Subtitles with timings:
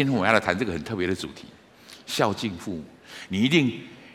[0.00, 1.44] 今天我们要来谈这个很特别的主题：
[2.06, 2.82] 孝敬父母。
[3.28, 3.70] 你一定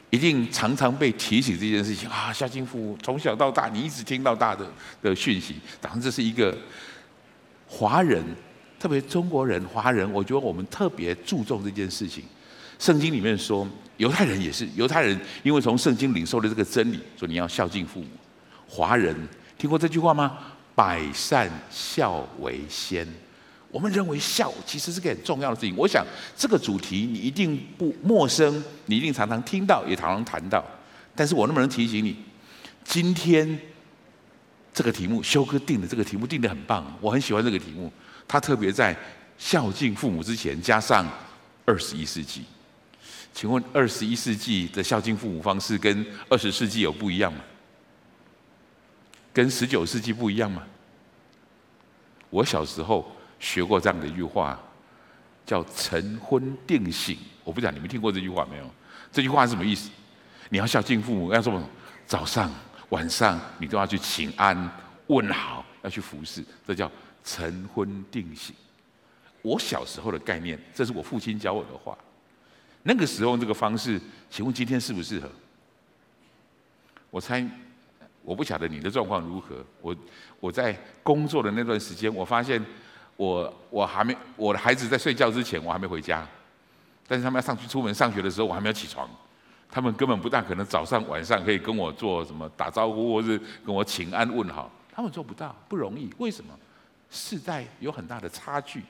[0.09, 2.33] 一定常常被提醒这件事情啊！
[2.33, 4.67] 孝敬父母，从小到大你一直听到大的
[5.03, 5.57] 的讯息。
[5.79, 6.57] 当然，这是一个
[7.67, 8.25] 华人，
[8.79, 12.23] 特别中国人、华人，我觉得我们特别注重这件事情。
[12.79, 13.67] 圣经里面说，
[13.97, 18.07] 犹太人也是犹太人，因为从圣经领受的这个真理，说你要孝敬父母。
[18.67, 19.15] 华人
[19.55, 20.35] 听过这句话吗？
[20.73, 23.07] 百善孝为先。
[23.75, 25.75] 我们认为孝其实是个很重要的事情。
[25.75, 30.63] 我想这个主题你一定不陌生，你一定常常听到，也常常谈到。
[31.13, 32.15] 但是我能不能提醒你，
[32.85, 33.59] 今天
[34.73, 37.91] 这个题目，修哥定的这个题目定得很棒，我很喜欢这个题目。
[38.25, 38.97] 他特别在
[39.37, 41.05] 孝敬父母之前加上
[41.65, 42.45] 二十一世纪。
[43.33, 47.41] 请问二十一世纪的孝敬父母方式跟二十世纪有不一样吗？
[49.33, 50.63] 跟十九世纪不一样吗？
[52.29, 53.14] 我小时候
[53.45, 54.59] 学过这样的一句话，
[55.45, 57.15] 叫“晨昏定省”。
[57.45, 58.67] 我不知道你们听过这句话没有？
[59.11, 59.91] 这句话是什么意思？
[60.49, 61.61] 你要孝敬父母，要什么？
[62.07, 62.51] 早上、
[62.89, 64.57] 晚上你都要去请安、
[65.05, 66.91] 问好，要去服侍，这叫
[67.23, 68.55] 晨昏定省。
[69.43, 71.95] 我小时候的概念，这是我父亲教我的话。
[72.81, 75.29] 那个时候这个方式，请问今天适不适合？
[77.11, 77.47] 我猜。
[78.27, 79.63] 我不晓得你的状况如何。
[79.83, 79.95] 我
[80.39, 82.59] 我在工作的那段时间，我发现
[83.17, 86.27] 我我还没我的孩子在睡觉之前，我还没回家。
[87.07, 89.09] 但是他们要上去出门上学的时候，我还没有起床。
[89.69, 94.71] 他们根本不大可能早上晚上可以跟我做什么打招呼，或是跟我请安问好。
[94.93, 96.09] 他们做不到，不容易。
[96.17, 96.57] 为什么？
[97.11, 98.81] 世代有很大的差距。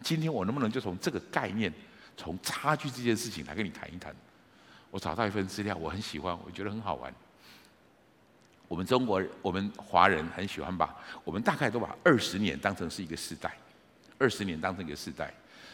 [0.00, 1.72] 今天我能不能就从这个概念，
[2.16, 4.14] 从差距这件事情来跟你谈一谈？
[4.90, 7.14] 我找到一份资料，我很喜欢，我觉得很好玩。
[8.68, 13.56] 我们中国人，我们华人很喜欢把我们大概都把二十年当成是一个世代，
[14.18, 15.32] 二十年当成一个世代。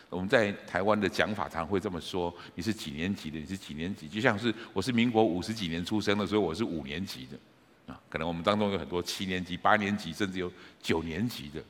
[0.09, 3.39] 我们在台湾的讲法常会这么说：你是几年级的？
[3.39, 4.09] 你是几年级？
[4.09, 8.01] 就像是我是民国五十几年出生的，所以我是五年级的啊。
[8.09, 10.53] 可能我们当中有很多七年级、八年级，甚至有
[10.83, 11.63] 九年级的。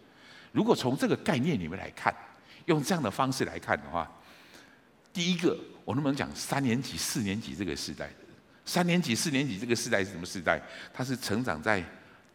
[0.52, 2.14] 如果从这个概念里面来看，
[2.64, 4.10] 用这样的方式来看的话，
[5.12, 5.54] 第一个，
[5.84, 8.10] 我能不能讲三年级、四年级这个时代？
[8.70, 10.62] 三年级、四年级这个世代是什么世代？
[10.94, 11.84] 他是成长在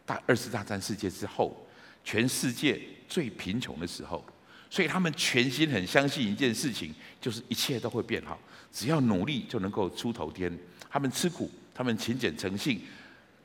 [0.04, 1.66] 大二次大战世界之后，
[2.04, 4.22] 全世界最贫穷的时候，
[4.68, 8.38] 所以他们全心很相信一件事情，就是一切都会变好，
[8.70, 10.54] 只要努力就能够出头天。
[10.90, 12.82] 他们吃苦，他们勤俭诚信，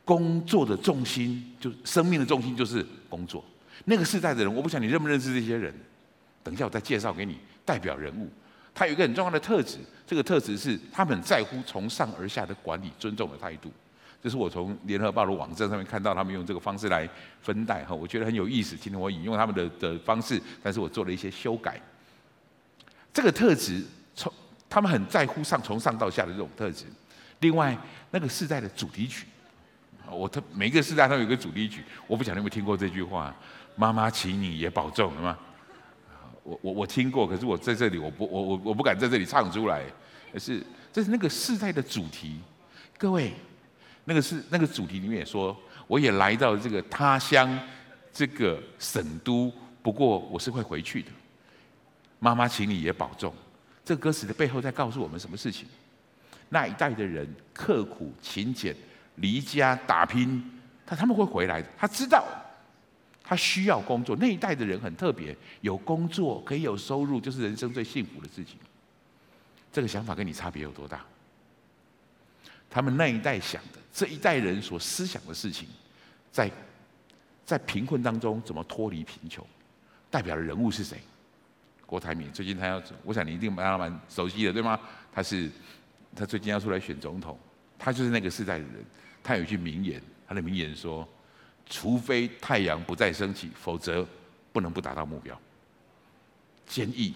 [0.04, 3.42] 工作的重心就生命的重心就是工作。
[3.86, 5.74] 那个世代的人，我不晓得你认不认识这些人，
[6.44, 8.30] 等一下我再介绍给你代表人物。
[8.74, 9.78] 他有一个很重要的特质，
[10.08, 13.72] 这个特质是他们很在乎从上而下的管理、尊重的态度。
[14.24, 17.10] 这是我从联合报的网站上面看到他们用这个方式来
[17.42, 18.76] 分代哈，我觉得很有意思。
[18.76, 21.82] 今天我引用他们的的方式，但是我做了一些修改。
[23.12, 23.84] 这个特质
[24.14, 24.32] 从
[24.70, 26.86] 他们很在乎上从上到下的这种特质。
[27.40, 27.76] 另外，
[28.12, 29.26] 那个世代的主题曲，
[30.08, 33.36] 我特每个世代都有一个主题曲，我不晓得你有没有听过这句话
[33.76, 35.36] ：“妈妈，请你也保重，好吗？”
[36.44, 39.84] 我我我听过，可是我在这里，我不我我我不敢在这里唱出来。
[40.34, 42.40] 可是这是那个世代的主题，
[42.98, 43.34] 各位，
[44.06, 45.56] 那个是那个主题里面也说，
[45.88, 47.60] 我也来到这个他乡，
[48.12, 49.52] 这个省都，
[49.84, 51.10] 不过我是会回去的。
[52.20, 53.34] 妈妈，请你也保重。
[53.84, 55.68] 这歌词的背后在告诉我们什么事情？
[56.50, 58.76] 那一代的人刻苦勤俭，
[59.16, 60.44] 离家打拼，
[60.86, 61.68] 但他们会回来的。
[61.78, 62.26] 他知道。
[63.32, 68.58] 他需要工作，那一代的人很特别，有工作可以有收入，就是人生最幸福的事情。
[69.72, 71.02] 这个想法跟你差别有多大？
[72.70, 75.66] 他们那一代想的，这一代人所思想的事情，
[76.30, 76.52] 在
[77.46, 79.48] 在贫困当中怎么脱离贫穷？
[80.10, 80.98] 代表的人物是谁？
[81.86, 84.78] 郭台铭最近他要，我想你一定蛮蛮熟悉的，对吗？
[85.10, 85.50] 他是
[86.14, 87.40] 他最近要出来选总统，
[87.80, 88.84] 他就是那个世代的人。
[89.24, 91.08] 他有一句名言，他的名言说。
[91.72, 94.06] 除非太阳不再升起，否则
[94.52, 95.40] 不能不达到目标。
[96.68, 97.14] 坚毅，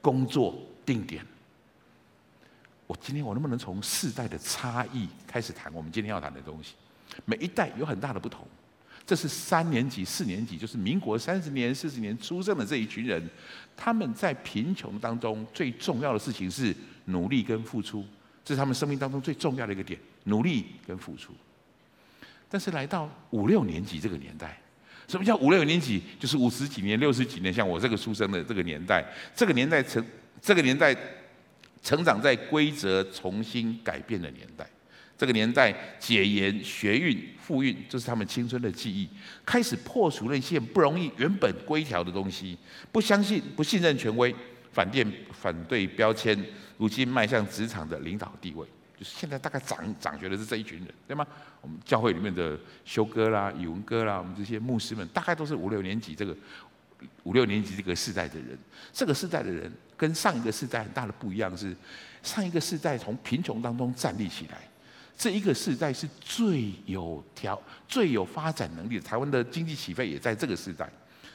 [0.00, 1.22] 工作定点。
[2.86, 6.74] 我今天我能不能从世代的差异开始谈我们今天要谈的东西？
[7.26, 8.48] 每一代有很大的不同。
[9.06, 13.22] 这是三年级、四年级，就是民国三十年、四十年出生的这一群人，
[13.76, 16.74] 他们在贫穷当中最重要的事情是
[17.06, 18.04] 努力跟付出，
[18.44, 21.34] 这是他们生命当中最重要的一个点：努力跟付出。
[22.50, 24.60] 但是来到五六年级这个年代，
[25.06, 26.02] 什么叫五六年级？
[26.18, 29.04] 就是五十几年、六十几年，像我这个出生的这个年代，
[29.34, 30.04] 这个年代成
[30.42, 30.94] 这个年代
[31.80, 34.68] 成长在规则重新改变的年代，
[35.16, 39.08] 这个年代解严、学运、复运，这是他们青春的记忆，
[39.46, 42.58] 开始破除那些不容易、原本规条的东西，
[42.90, 44.34] 不相信、不信任权威，
[44.72, 46.36] 反电反对标签，
[46.78, 48.66] 如今迈向职场的领导地位，
[49.00, 51.26] 就是现在大概掌掌权的是这一群人，对吗？
[51.62, 56.36] 我们教会里面的修哥啦、以文哥啦，我们这些牧师们，大概都是五六年级这个
[57.22, 58.58] 五六年级这个世代的人。
[58.92, 61.74] 这个世代的人跟上一个世代很大的不一样是，
[62.22, 64.58] 上一个世代从贫穷当中站立起来，
[65.16, 67.58] 这一个世代是最有条、
[67.88, 69.02] 最有发展能力的。
[69.02, 70.86] 台湾的经济起飞也在这个世代。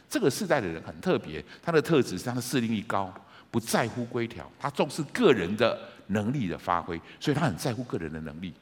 [0.07, 3.11] 这个世代的人很特别，他的特质是他的适应力高，
[3.49, 8.53] 不在乎规条，他重视个人的能力的发挥，所以他很在乎个人的能力。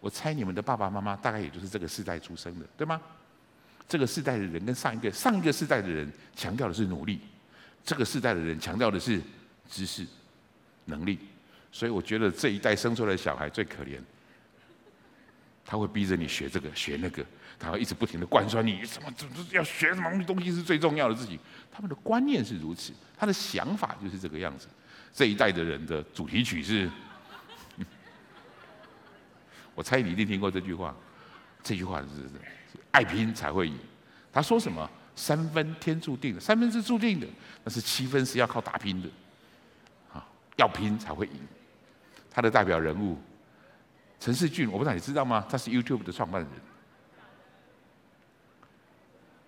[0.00, 3.00] 我猜你们的爸爸妈妈大概也就是这个世代出生的，对吗？
[3.88, 7.20] 这个世代的人跟上一个上一个世代的人强调的是努力，
[7.84, 9.20] 这个世代的人强调的是
[9.68, 10.06] 知识、
[10.86, 11.18] 能力。
[11.72, 13.98] 所以我觉得这一代生出来的小孩最可怜，
[15.64, 17.24] 他会逼着你学这个学那个。
[17.56, 21.38] 他会一直不停的灌输你什么，怎么要学什么东西是最重要的事情。
[21.72, 24.66] 他们的观念是如此，他的想法就是这个样子。
[25.14, 26.90] 这一代的人的主题曲是，
[29.74, 30.94] 我猜你一定听过这句话。
[31.62, 32.06] 这句话是
[32.90, 33.78] 爱拼才会赢。
[34.30, 34.90] 他说什么？
[35.16, 37.26] 三分天注定的，三分是注定的，
[37.62, 39.08] 但是七分是要靠打拼的。
[40.12, 40.26] 啊，
[40.56, 41.40] 要拼才会赢。
[42.28, 43.16] 他的代表人物
[44.18, 45.46] 陈世俊，我不知道你知道吗？
[45.48, 46.50] 他是 YouTube 的创办人。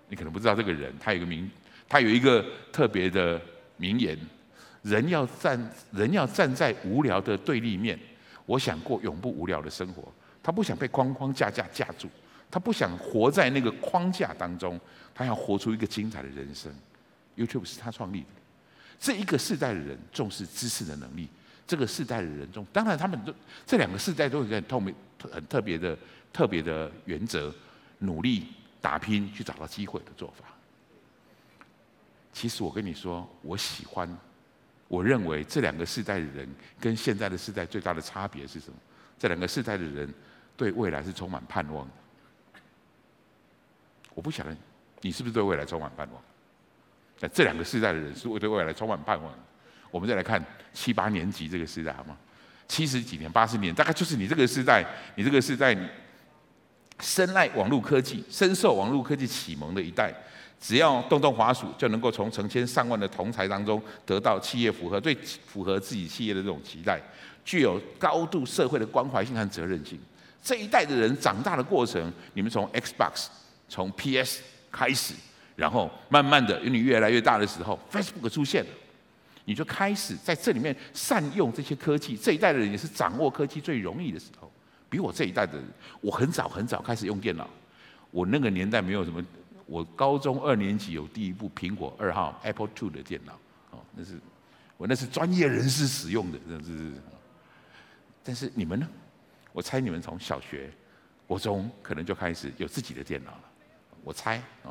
[0.09, 1.51] 你可能不知道这个人，他有个名，
[1.89, 3.43] 他有一个特别的
[3.77, 4.17] 名言：
[4.87, 7.99] 人要站，人要站在无聊的对立面。
[8.45, 10.05] 我想过永不无聊的生活。
[10.43, 12.09] 他不想被框框架架架住，
[12.49, 14.81] 他不想活在那个框架当中，
[15.13, 16.73] 他要活出一个精彩的人生。
[17.37, 18.27] YouTube 是他创立的。
[19.01, 21.29] 这一个世代的人重视知识的能力，
[21.67, 23.35] 这个世代的人中，当然他们都
[23.67, 24.95] 这两个世代都有一个很透明、
[25.33, 25.99] 很特别的、
[26.33, 27.53] 特别的原则：
[27.99, 28.47] 努力。
[28.79, 30.45] 打拼去找到机会的做法。
[32.33, 34.09] 其实我跟你说，我喜欢，
[34.89, 36.49] 我认为这两个世代的人
[36.81, 38.77] 跟现在的世代最大的差别是什么？
[39.19, 40.13] 这两个世代的人
[40.57, 41.93] 对未来是充满盼望的。
[44.15, 44.57] 我不晓得
[45.01, 46.23] 你是不是对未来充满盼望？
[47.21, 49.33] 那这两个世代的人是会对未来充满盼望。
[49.91, 52.17] 我们再来看七八年级这个世代好吗？
[52.69, 54.85] 七十几年、八十年，大概就是你这个世代，
[55.15, 55.77] 你这个世代。
[57.01, 60.15] 深爱网络科技，深受网络科技启蒙的一代，
[60.61, 67.01] 只要动动滑鼠，就能够从成千上万的同才当中得到企业符合最符合自己企业的这种期待，
[67.45, 69.99] 具有高度社会的关怀性和责任心。
[70.43, 73.27] 这一代的人长大的过程，你们从 Xbox、
[73.69, 75.15] 从 PS 开始，
[75.57, 78.71] 然后慢慢的，因为你越来越大的时候，Facebook 出现了，
[79.45, 82.17] 你就开始在这里面善用这些科技。
[82.17, 84.51] 这一代的人也是掌握科技最容易的时候。
[84.89, 85.65] 比我这一代的人，
[86.01, 87.49] 我很早很早开始用电脑。
[88.13, 89.21] 我那个年代没有什么，
[89.67, 93.33] 我高中二年级有第一部苹果二号 Apple Two） 的电脑，
[93.73, 94.19] 哦，那是
[94.77, 96.93] 我那是专业人士使用的，真的是。
[98.23, 98.89] 但是你们呢？
[99.53, 100.71] 我猜你们从小学、
[101.27, 103.45] 国中可能就开始有自己的电脑了。
[104.05, 104.71] 我猜啊，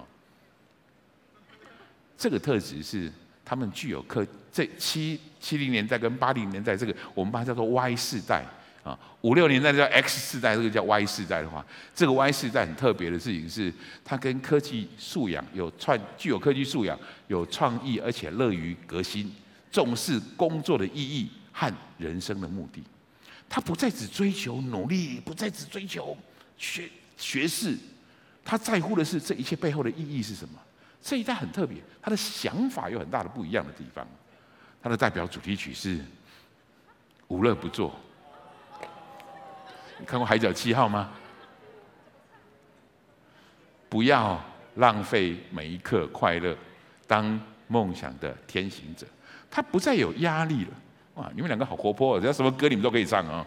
[2.18, 3.12] 这个特质是
[3.44, 8.46] 他们具有科，这七七零年代跟八零年代这个我们把它叫做 Y 世代。
[8.86, 11.66] 啊，五六年代叫 X 世代，这个叫 Y 世代的话，
[11.96, 13.74] 这个 Y 世代很特别的事情是，
[14.04, 16.96] 它跟科技素养有创，具有科技素养，
[17.28, 19.34] 有创意，而且乐于革新，
[19.72, 22.84] 重视工作的意义和人生的目的。
[23.50, 26.16] 他不再只追求努力，不再只追求
[26.56, 27.76] 学学士，
[28.44, 30.60] 他在乎的是这一切背后的意义是什么。
[31.02, 34.08] 这一代很特别，他的想法有很大的不一样的地方。
[34.84, 36.00] 他的代表主题曲是
[37.30, 38.00] 无乐不作。
[40.00, 41.12] 你看过《海角七号》吗？
[43.88, 44.44] 不要
[44.76, 46.54] 浪费每一刻快乐，
[47.08, 49.08] 当梦想的天行者。
[49.50, 50.72] 他不再有压力了。
[51.14, 52.20] 哇，你们两个好活泼哦！
[52.20, 53.46] 只要什么歌你们都可以唱啊。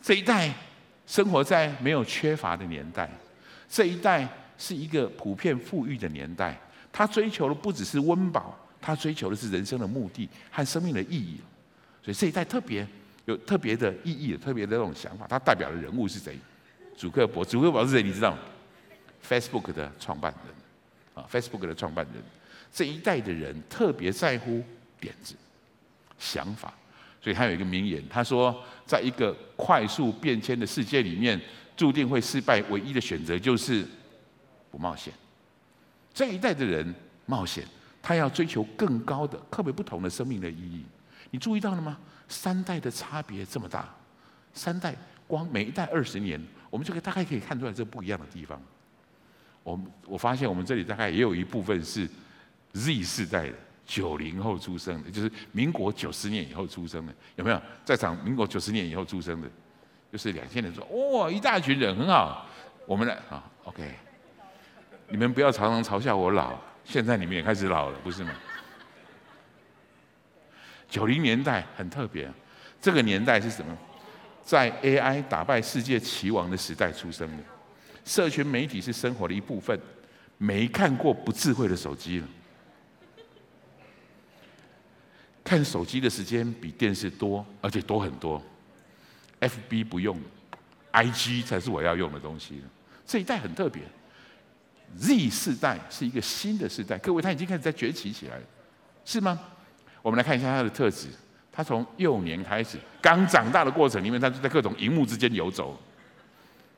[0.00, 0.50] 这一代
[1.06, 3.10] 生活在没有缺乏的年代，
[3.68, 4.26] 这一代
[4.56, 6.58] 是一个普遍富裕的年代。
[6.90, 11.38] 他追求的不只是温饱，他追求的是人生的目的和生命的意义。
[12.08, 12.86] 所以这一代特别
[13.26, 15.26] 有特别的意义，特别的那种想法。
[15.26, 16.38] 他代表的人物是谁？
[16.96, 17.44] 祖克伯。
[17.44, 18.02] 祖克伯是谁？
[18.02, 18.38] 你知道吗
[19.22, 20.54] ？Facebook 的创办人
[21.22, 22.22] 啊，Facebook 的创办人。
[22.72, 24.64] 这一代的人特别在乎
[24.98, 25.34] 点子、
[26.18, 26.72] 想法。
[27.20, 31.38] 所以他有一个名言，他说：“在一个快速变迁的世界里面，
[31.76, 33.84] 注定会失败，唯一的选择就是
[34.70, 35.12] 不冒险。”
[36.14, 36.94] 这一代的人
[37.26, 37.64] 冒险，
[38.00, 40.84] 他要追求更高的、特别不同的生命的意义。
[41.30, 41.98] 你注意到了吗？
[42.28, 43.88] 三代的差别这么大，
[44.52, 44.94] 三代
[45.26, 48.60] 光每一代二十年，我们就可以大概可以看出来这不一样的地方。
[49.62, 52.08] 我我发现我们这里大概也有一部分是
[52.72, 53.54] Z 世代的，
[53.86, 57.60] 九零后出生的，就是民国九十年以后出生的，有没有？
[57.84, 59.48] 在场民国九十年以后出生的，
[60.12, 62.46] 就是两千年说，哇，一大群人，很好。
[62.86, 63.94] 我们来啊，OK，
[65.08, 68.30] 你们不要常常嘲笑我老，现在你们也开始老了，不是吗？
[70.88, 72.30] 九零年代很特别，
[72.80, 73.76] 这个年代是什么？
[74.44, 77.42] 在 AI 打败世界棋王的时代出生的，
[78.04, 79.78] 社群媒体是生活的一部分，
[80.38, 82.28] 没看过不智慧的手机了。
[85.44, 88.42] 看手机的时间比电视多，而且多很多。
[89.40, 90.18] FB 不用
[90.92, 92.62] ，IG 才是我要用的东西。
[93.06, 93.82] 这一代很特别
[94.96, 98.42] ，Z 世代是一个新的世代，各位他已经开始在崛起起来了，
[99.04, 99.38] 是吗？
[100.08, 101.08] 我们来看一下他的特质。
[101.52, 105.78] 他从幼年开始，刚长大的过程里面，他就在各种荧幕之间游走，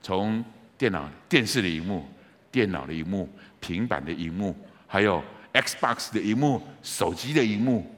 [0.03, 0.45] 从
[0.77, 2.05] 电脑、电视的荧幕、
[2.51, 3.29] 电脑的荧幕、
[3.61, 4.57] 平板的荧幕，
[4.89, 5.23] 还有
[5.53, 7.89] Xbox 的荧幕、手机的荧幕，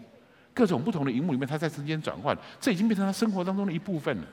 [0.53, 4.25] 各种不同的荧幕里面，他在中间转换，这已经变成他生活当中的一部分了。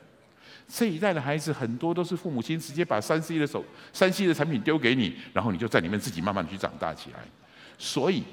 [0.67, 3.63] 这一代的孩子很多都是父母亲直接把三 C 的手、
[3.93, 7.19] 三 C 的产品丢给你，然后你就在里面自己慢慢去长大起来。
[7.77, 8.23] 所以，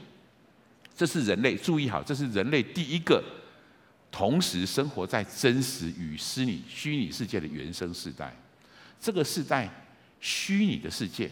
[0.96, 3.22] 这是人类注意好，这是人类第一个。
[4.08, 8.34] 同时生活在真实与虚拟虚拟世界的原生世代，
[8.98, 9.68] 这个世代
[10.20, 11.30] 虚拟的世界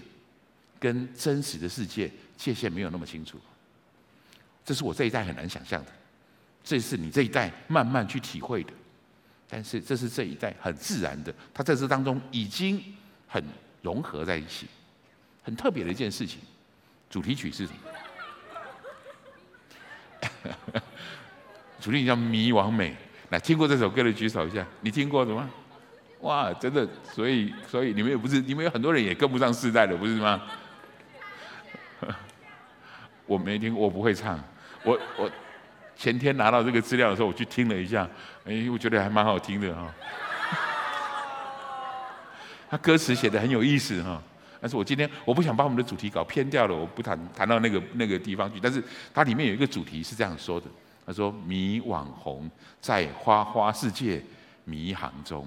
[0.78, 3.40] 跟真实的世界界限没有那么清楚，
[4.66, 5.90] 这是我这一代很难想象的，
[6.62, 8.72] 这是你这一代慢慢去体会的，
[9.48, 12.82] 但是这是这一代很自然的，它在这当中已经
[13.26, 13.42] 很
[13.80, 14.66] 融合在一起，
[15.42, 16.38] 很特别的一件事情。
[17.08, 17.78] 主题曲是什么？
[21.80, 22.90] 主题叫《迷惘美》，
[23.30, 24.64] 来听过这首歌的举手一下。
[24.80, 25.48] 你听过的吗？
[26.20, 30.40] 哇，真的，所以所以你们也不是，你们有很多人也跟不上时代的，不是吗？
[33.26, 34.42] 我没听，我不会唱。
[34.82, 35.30] 我我
[35.96, 38.08] 前天拿到这个资料的时候，我去听了一下，
[38.46, 39.94] 哎，我觉得还蛮好听的哈。
[42.70, 44.22] 他歌词写的很有意思哈，
[44.64, 48.58] 但是我今天我不想把我们的主题搞偏掉了，我不谈谈到那个那个地方去。
[48.58, 50.66] 但是它里面有一个主题是这样说的。
[51.04, 54.24] 他说：“迷网红在花花世界
[54.64, 55.46] 迷航中，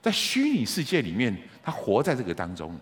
[0.00, 2.78] 在虚拟世界里面，他活在这个当中，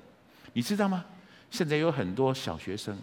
[0.53, 1.03] 你知道吗？
[1.51, 2.95] 现在有很多小学生，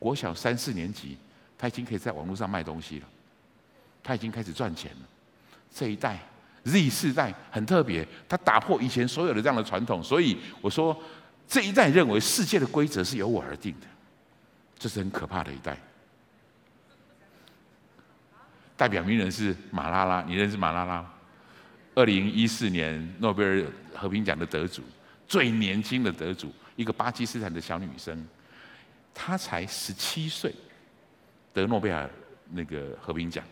[0.00, 1.16] 国小三四年级，
[1.56, 3.06] 他已经可以在网络上卖东西了，
[4.02, 5.06] 他已经开始赚钱了。
[5.72, 6.18] 这一代
[6.64, 11.00] Z 世代很特别，他打破以前所有的这样的传统，所以我说
[11.46, 13.86] 这一代认为世界的规则是由我而定的，
[14.78, 15.76] 这是很可怕的一代。”
[18.76, 21.08] 代表名人是马拉拉，你认识马拉拉？
[21.94, 24.82] 二零一四年诺贝尔和平奖的得主，
[25.28, 28.26] 最年轻的得主，一个巴基斯坦的小女生，
[29.14, 30.52] 她才十七岁，
[31.52, 32.10] 得诺贝尔
[32.50, 33.44] 那个和平奖，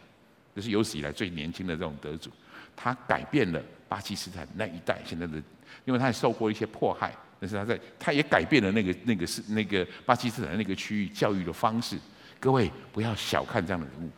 [0.57, 2.29] 就是有史以来最年轻的这种得主。
[2.75, 5.41] 她改变了巴基斯坦那一代现在的，
[5.85, 11.99] 因为她也受过一些迫害，但是他在，他也改变了那个那个是那个巴基斯坦那个区域教育的方式。
[12.39, 14.09] 各位不要小看这样的人物。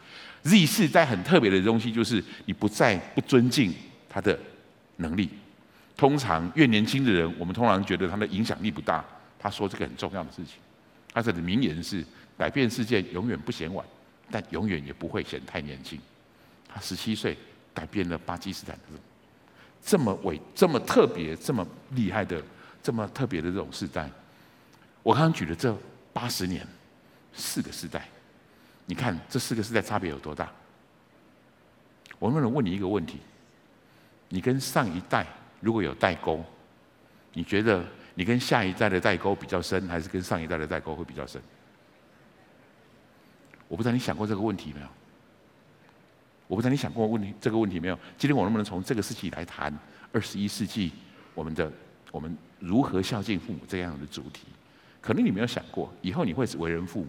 [0.42, 3.72] Z 世代很特别的东西，就是你不再不尊敬
[4.10, 4.38] 他的
[4.96, 5.30] 能力。
[5.96, 9.02] 通常越年轻的人，我们通常觉得他的影响力不大。
[9.38, 10.56] 他说这个很重要的事情，
[11.14, 12.04] 他的名言是：
[12.36, 13.82] 改变世界永远不嫌晚，
[14.30, 15.98] 但永远也不会嫌太年轻。
[16.68, 17.34] 他十七岁
[17.72, 18.98] 改变了巴基斯坦的
[19.82, 22.42] 这么伟、这么特别、这么厉害的、
[22.84, 24.10] 这么特别的这种世代。
[25.02, 25.74] 我刚刚举了这
[26.12, 26.66] 八十年，
[27.32, 28.06] 四个世代。
[28.84, 30.52] 你看这四个世代差别有多大？
[32.18, 33.20] 我能不能问你一个问题：
[34.28, 35.26] 你跟上一代
[35.60, 36.44] 如果有代沟，
[37.32, 37.82] 你觉得
[38.14, 41.40] 你跟下一代的代沟比较深，还是跟上一代的代沟会比较深？
[43.66, 44.86] 我不知道你想过这个问题没有？
[46.48, 47.98] 我不知道你想过问题这个问题没有？
[48.18, 49.74] 今天我能不能从这个事情来谈
[50.12, 50.92] 二十一世纪
[51.34, 51.72] 我们的
[52.12, 54.46] 我们如何孝敬父母这样的主题？
[55.00, 57.08] 可能你没有想过，以后你会为人父母。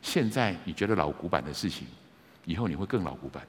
[0.00, 1.86] 现在你觉得老古板的事情，
[2.46, 3.46] 以后你会更老古板。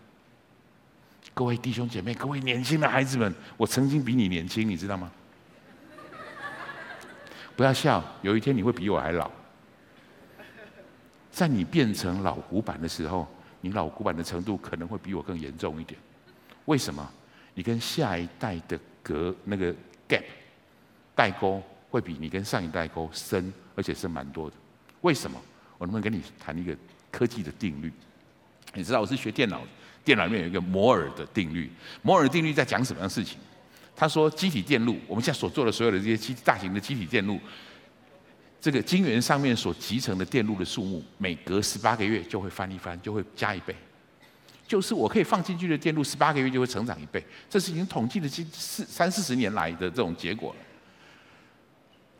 [1.33, 5.09] 各位弟兄姐妹，各位年轻的孩子们，我曾经比你年轻，你知道吗？
[7.55, 9.31] 不要笑，有一天你会比我还老。
[11.31, 13.25] 在你变成老古板的时候，
[13.61, 15.97] 你老古板的程度可能会比我更严重一点。
[16.65, 17.09] 为什么？
[17.53, 19.73] 你跟下一代的隔那个
[20.09, 20.23] gap
[21.21, 24.55] 代沟会比你跟上一代沟深，而且深蛮多的。
[25.01, 25.39] 为什么？
[25.77, 26.75] 我能不能跟你谈一个
[27.11, 27.93] 科技的定律？
[28.73, 29.61] 你知道我是学电脑，
[30.03, 31.69] 电脑里面有一个摩尔的定律。
[32.01, 33.37] 摩尔定律在讲什么样的事情？
[33.95, 37.39] 他说，机体电路，我们现在所做的所有的这些机大型的机体电路，
[38.59, 43.75] 这个晶圆上面所集成的电路的数目，每隔十八个月就会翻一番，就会加一倍。
[44.65, 47.23] 就是我可以放进去的电路，十八个月就会成长一倍。
[47.47, 50.59] 这是已经统计的近四三四十年来的这种结果了。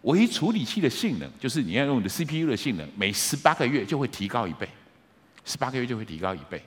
[0.04, 4.68] 唯一处理器的性能，就是你要用你的 CPU 的性能，每十八个月就会提高一倍，
[5.46, 6.64] 十八个月就会提高一倍，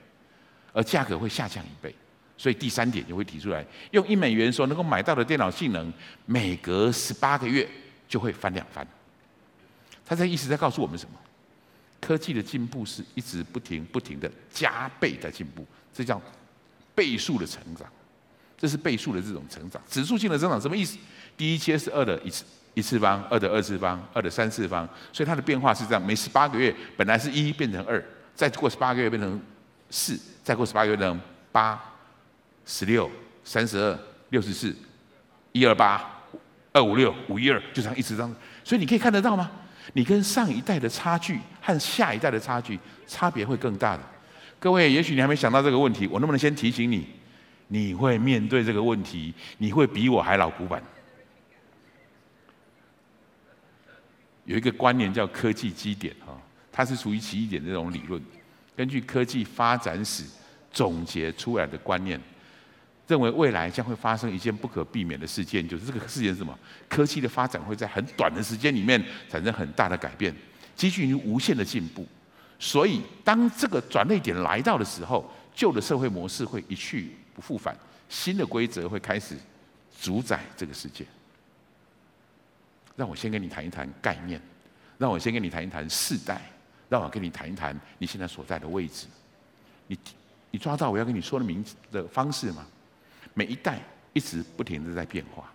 [0.72, 1.94] 而价格会下降一倍。
[2.36, 5.92] 所以第三点就会提出来，用一美元所能够买到的电脑性能，
[6.26, 7.68] 每隔十八个月
[8.08, 8.86] 就会翻两番。
[10.04, 11.18] 他这意思在告诉我们什么？
[12.00, 16.20] 科技的进步是一直不停不停的加倍在进步，这叫
[16.94, 17.88] 倍数的成长，
[18.58, 20.98] 这是倍数的这种成长，指数性的增长什么意思？
[21.36, 28.04] 第一阶是二的一次一次方，二的二次方，二的三次方，所以它的变化是这样：每十八个月本来是一变成二，
[28.34, 29.40] 再过十八个月变成
[29.90, 31.20] 四，再过十八个月变成
[31.52, 31.80] 八、
[32.66, 33.10] 十六、
[33.44, 33.98] 三十二、
[34.30, 34.74] 六十四、
[35.52, 36.04] 一二八、
[36.72, 38.36] 二五六、五一二，就这样一直这样。
[38.64, 39.50] 所以你可以看得到吗？
[39.92, 44.02] 你跟上一代的差距和下一代的差距差别会更大的。
[44.58, 47.06] 各位，也许你还没想到这个问题，我能不能先提醒你？
[47.68, 50.82] 你会面对这个问题，你会比我还老古板。
[54.44, 56.38] 有一个观念叫科技基点哈，
[56.72, 58.22] 它是属于奇异点这种理论，
[58.76, 60.24] 根据科技发展史
[60.72, 62.20] 总结出来的观念。
[63.06, 66.58] 认为未来将会发生一件不可避免的事件，就是这个事件是什么？
[66.88, 68.98] 科技的发展会在很短的时间里面
[69.28, 70.34] 产生很大的改变，
[70.74, 72.06] 积聚于无限的进步。
[72.58, 77.76] 所以，当这个转捩点来到的时候，旧的社会模式会一去不复返，
[78.08, 79.36] 新的规则会开始
[80.00, 81.04] 主宰这个世界。
[82.96, 84.40] 让我先跟你谈一谈概念，
[84.98, 86.40] 让我先跟你谈一谈世代，
[86.88, 89.06] 让我跟你谈一谈你现在所在的位置。
[89.86, 89.98] 你
[90.50, 92.66] 你抓到我要跟你说的名字的方式吗？
[93.34, 93.80] 每一代
[94.12, 95.52] 一直不停的在变化，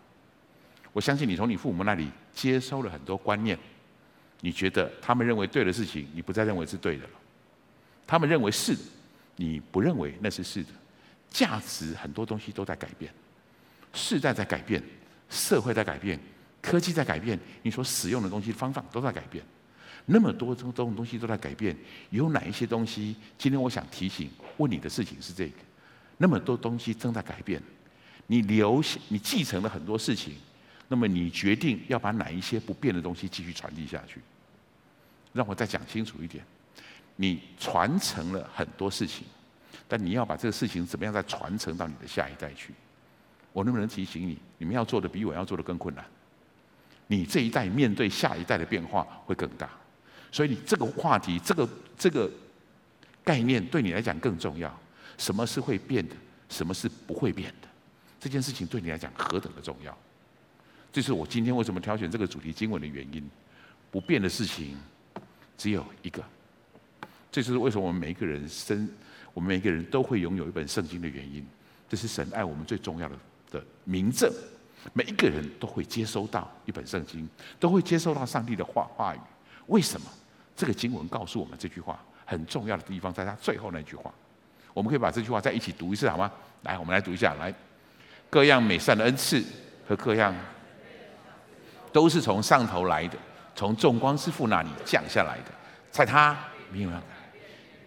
[0.91, 3.57] 我相信你从你父母那里接收了很多观念，
[4.41, 7.13] 你觉得他们认为对的事情，你不再认为是对的了；
[8.05, 8.75] 他们认为是，
[9.37, 10.69] 你不认为那是是的。
[11.29, 13.13] 价值很多东西都在改变，
[13.93, 14.83] 世代在改变，
[15.29, 16.19] 社会在改变，
[16.61, 19.43] 科技在改变，你所使用的东西方法都在改变，
[20.05, 21.75] 那么多种种东西都在改变，
[22.09, 23.15] 有哪一些东西？
[23.37, 25.55] 今天我想提醒问你的事情是这个。
[26.17, 27.61] 那么多东西正在改变，
[28.27, 30.35] 你留下、你继承了很多事情，
[30.89, 34.19] 那么你决定要把哪一些不变的东西继续传递下去？
[35.31, 36.43] 让我再讲清楚一点，
[37.15, 39.25] 你传承了很多事情，
[39.87, 42.73] 但你要把这个事情怎么样再传承到你的下一代去？
[43.53, 46.03] 我能不能提醒你，你们要做的比我要做的更困难？
[47.11, 49.67] 你这一代面对下一代的变化会更大，
[50.31, 51.67] 所以你这个话题、这个
[51.97, 52.29] 这个
[53.23, 54.79] 概念对你来讲更重要。
[55.17, 56.15] 什么是会变的？
[56.49, 57.67] 什么是不会变的？
[58.19, 59.97] 这件事情对你来讲何等的重要？
[60.93, 63.27] 这是我今天为什么挑选这个主题经文的原因。
[63.91, 64.77] 不变的事情
[65.57, 66.23] 只有一个，
[67.31, 68.87] 这就是为什么我们每一个人生，
[69.33, 71.43] 我们每一个人都会拥有一本圣经的原因。
[71.89, 73.15] 这是神爱我们最重要的
[73.49, 74.31] 的明证。
[74.93, 77.27] 每一个人都会接收到一本圣经，
[77.59, 79.19] 都会接收到上帝的话话语。
[79.67, 80.07] 为什么？
[80.55, 84.13] 这个经文告诉我们这句话很重要的地方，在他最后那句话。
[84.73, 86.31] 我们可以把这句话再一起读一次，好吗？
[86.63, 87.33] 来，我们来读一下。
[87.35, 87.53] 来，
[88.29, 89.43] 各样美善的恩赐
[89.87, 90.35] 和各样
[91.91, 93.17] 都是从上头来的，
[93.55, 95.51] 从众光之父那里降下来的，
[95.91, 96.37] 在他
[96.71, 97.01] 没有改，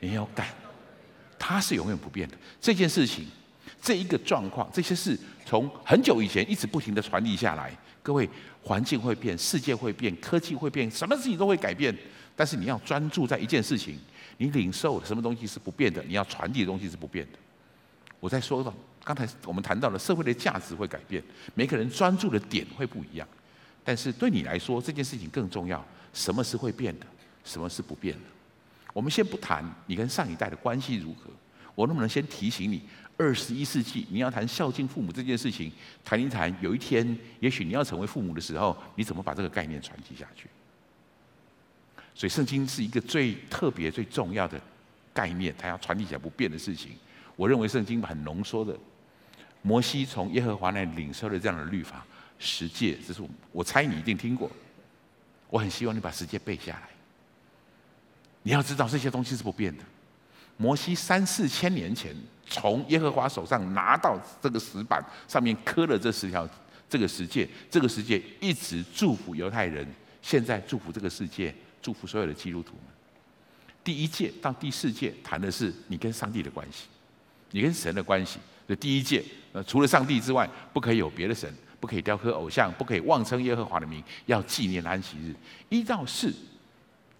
[0.00, 0.48] 没有改，
[1.38, 2.36] 他是永远不变的。
[2.60, 3.26] 这件事情，
[3.80, 5.18] 这一个状况，这些事
[5.52, 7.70] 从很久以前一直不停的传递下来。
[8.02, 8.26] 各位，
[8.62, 11.94] 环境会变，世界会变，科技会变，什么事情都会改变。
[12.34, 13.98] 但是你要专注在一件事情。
[14.38, 16.02] 你领受什么东西是不变的？
[16.04, 17.38] 你要传递的东西是不变的。
[18.18, 18.72] 我在说到
[19.04, 21.22] 刚才我们谈到了社会的价值会改变，
[21.54, 23.28] 每个人专注的点会不一样。
[23.84, 25.84] 但是对你来说，这件事情更重要。
[26.14, 27.04] 什么是会变的？
[27.44, 28.24] 什么是不变的？
[28.94, 31.30] 我们先不谈你跟上一代的关系如何，
[31.74, 32.80] 我能不能先提醒你，
[33.16, 35.70] 二十一世纪你要谈孝敬父母这件事情，
[36.04, 36.52] 谈一谈。
[36.60, 40.48] 有一天，也许你要成为父母的时候，你怎么把这个概念传递下去？
[42.14, 44.60] 所以，圣经是一个最特别、最重要的
[45.14, 46.92] 概念，它要传递起来不变的事情。
[47.36, 48.76] 我认为圣经很浓缩的，
[49.62, 52.04] 摩西从耶和华那里领受了这样的律法
[52.38, 54.50] 十诫，这是我我猜你一定听过。
[55.48, 56.88] 我很希望你把十诫背下来。
[58.42, 59.84] 你要知道这些东西是不变的。
[60.56, 62.14] 摩西三四千年前
[62.52, 66.48] 从耶和华手上拿到这个石板，上面刻了这十条
[66.88, 69.86] 这个十诫，这个十诫一直祝福犹太人，
[70.20, 71.54] 现在祝福这个世界。
[71.82, 72.84] 祝福所有的基督徒们。
[73.82, 76.84] 第一诫到第四诫谈的是你跟上帝的关系，
[77.50, 78.38] 你跟神的关系。
[78.68, 85.34] 这第一诫，呃，除了上帝之外，不可以有别的神，不可以雕刻偶像，不可以妄称耶和华的名，要纪念安息日。
[85.70, 86.32] 一到四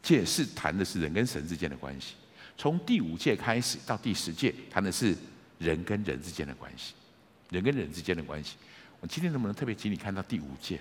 [0.01, 2.15] 诫是谈的是人跟神之间的关系，
[2.63, 5.17] 从第五届开始到第十届谈的是
[5.59, 6.95] 人跟人之间的关系，
[7.51, 8.55] 人跟人之间的关系。
[9.01, 10.79] 我今天能不能特别请你看到第五届？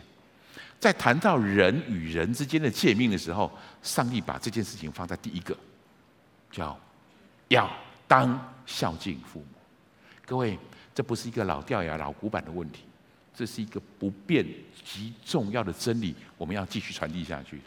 [0.80, 5.58] 在谈到人与人之间的诫命的时候，上帝把这件事情放在第一个，
[6.52, 6.80] 叫
[7.48, 7.67] 要
[8.08, 9.48] 当孝敬父母。
[10.24, 10.60] 各位，
[10.94, 12.84] 这不是一个老掉牙、老古板的问题，
[13.34, 14.46] 这是一个不变
[14.86, 17.60] 极重要的真理，我们要继续传递下去。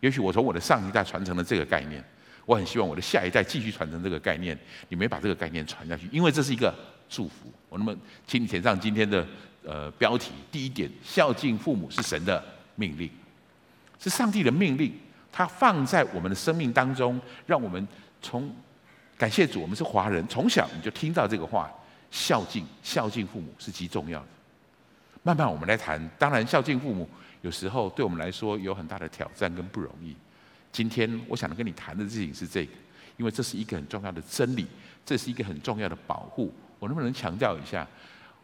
[0.00, 2.04] 也许我从我的上一代传承了这个概念，
[2.46, 4.58] 我很希望我的下一代继续传承这个概念。
[4.88, 6.74] 你没把这个概念传下去，因为这是一个
[7.08, 7.52] 祝福。
[7.68, 9.26] 我那么，请你填上今天的
[9.64, 13.10] 呃标题，第一点：孝敬父母是神的命令，
[13.98, 14.92] 是上帝的命令，
[15.30, 17.86] 他放在我们的生命当中，让我们
[18.20, 18.52] 从
[19.16, 21.70] 感谢主，我们是华人，从小你就听到这个话。
[22.10, 24.26] 孝敬孝敬父母是极重要的。
[25.22, 27.08] 慢慢我们来谈，当然孝敬父母
[27.40, 30.16] 有时候对我们来说有很大的挑战跟不容易。
[30.72, 32.72] 今天我想跟你谈的事情是这个，
[33.16, 34.66] 因为这是一个很重要的真理，
[35.04, 36.52] 这是一个很重要的保护。
[36.78, 37.86] 我能不能强调一下，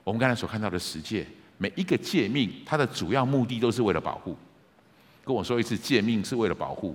[0.04, 4.36] 我们刚才所看到的十诫，每一个诫命，它的主要目的都是为了保护。
[5.24, 6.94] 跟我说一次，诫命是为了保护。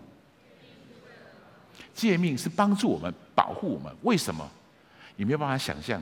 [1.94, 4.50] 诫命是帮助我们保护我们，为什么？
[5.16, 6.02] 你没有办法想象。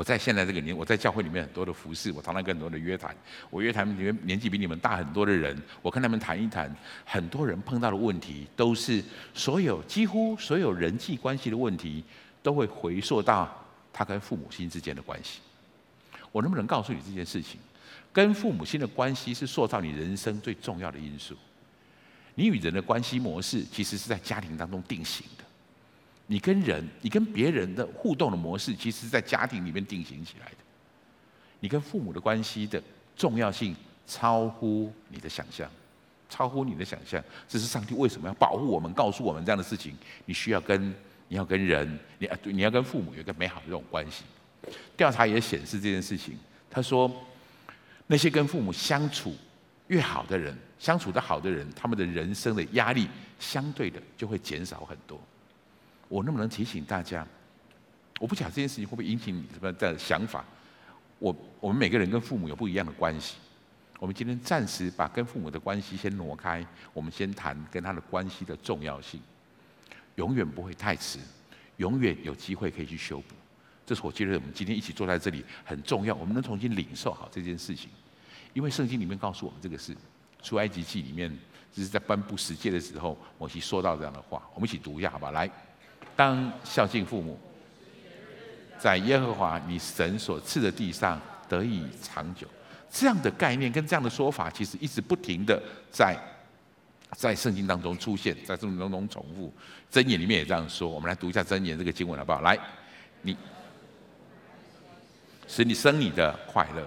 [0.00, 3.14] 我在现在这个年，我在教会里面很多的服侍，我常常跟很多的约谈。
[3.50, 6.74] 我约谈里面年纪比你们大很多的人，我跟他们谈一谈。
[7.04, 12.02] 很多人碰到的问题，都是所有几乎所有人际关系的问题，
[12.42, 13.46] 都会回溯到
[13.92, 15.40] 他跟父母亲之间的关系。
[16.32, 17.60] 我能不能告诉你这件事情？
[18.10, 21.36] 跟父母亲的关系是塑造你人生最重要的因素。
[22.36, 25.26] 你与人的关系模式，其实是在家庭当中定型。
[26.30, 30.58] 你跟人，你跟别人的互动的模式，其实是在家庭里面定型起来的。
[31.58, 32.80] 你跟父母的关系的
[33.16, 33.74] 重要性
[34.06, 35.68] 超乎你的想象，
[36.28, 37.20] 超乎你的想象。
[37.48, 39.92] 这是上帝为什么要保护我们，告诉我们这样的事情。
[40.24, 40.94] 你需要跟，
[41.26, 44.22] 你要跟人，你啊，你要跟父母有一个美好的这种关系。
[44.96, 46.38] 调查也显示这件事情，
[46.70, 47.10] 他说，
[48.06, 49.34] 那些跟父母相处
[49.88, 53.08] 越好的人，相处的好的人，他们的人生的压力
[53.40, 55.20] 相对的就会减少很多。
[56.10, 57.24] 我能不能提醒大家？
[58.18, 60.44] 我不讲这件事情会不会引起你什么的想法。
[61.20, 63.36] 我我们每个人跟父母有不一样的关系。
[64.00, 69.20] 我们今天暂时把跟父母的关系先挪开，我们先谈跟他的关系的重要性。
[70.16, 71.20] 永远不会太迟，
[71.76, 73.34] 永远有机会可以去修补。
[73.86, 76.12] 这是我觉得我们今天一起坐在这里很重要。
[76.14, 77.88] 我们能重新领受好这件事情，
[78.52, 79.96] 因为圣经里面告诉我们这个事。
[80.42, 81.30] 出埃及记里面，
[81.72, 84.42] 就是在颁布十诫的时候，摩西说到这样的话。
[84.54, 85.30] 我们一起读一下，好吧？
[85.30, 85.48] 来。
[86.20, 87.40] 当孝敬父母，
[88.78, 92.46] 在耶和华你神所赐的地上得以长久。
[92.90, 95.58] 这样的概念跟这样的说法，其实一直不停的
[95.90, 96.14] 在
[97.16, 99.50] 在圣经当中出现，在圣经当中重复。
[99.90, 100.90] 箴言里面也这样说。
[100.90, 102.42] 我们来读一下箴言这个经文好不好？
[102.42, 102.58] 来，
[103.22, 103.34] 你
[105.48, 106.86] 使你生你的快乐。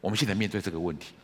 [0.00, 1.14] 我们现在面对这个问题，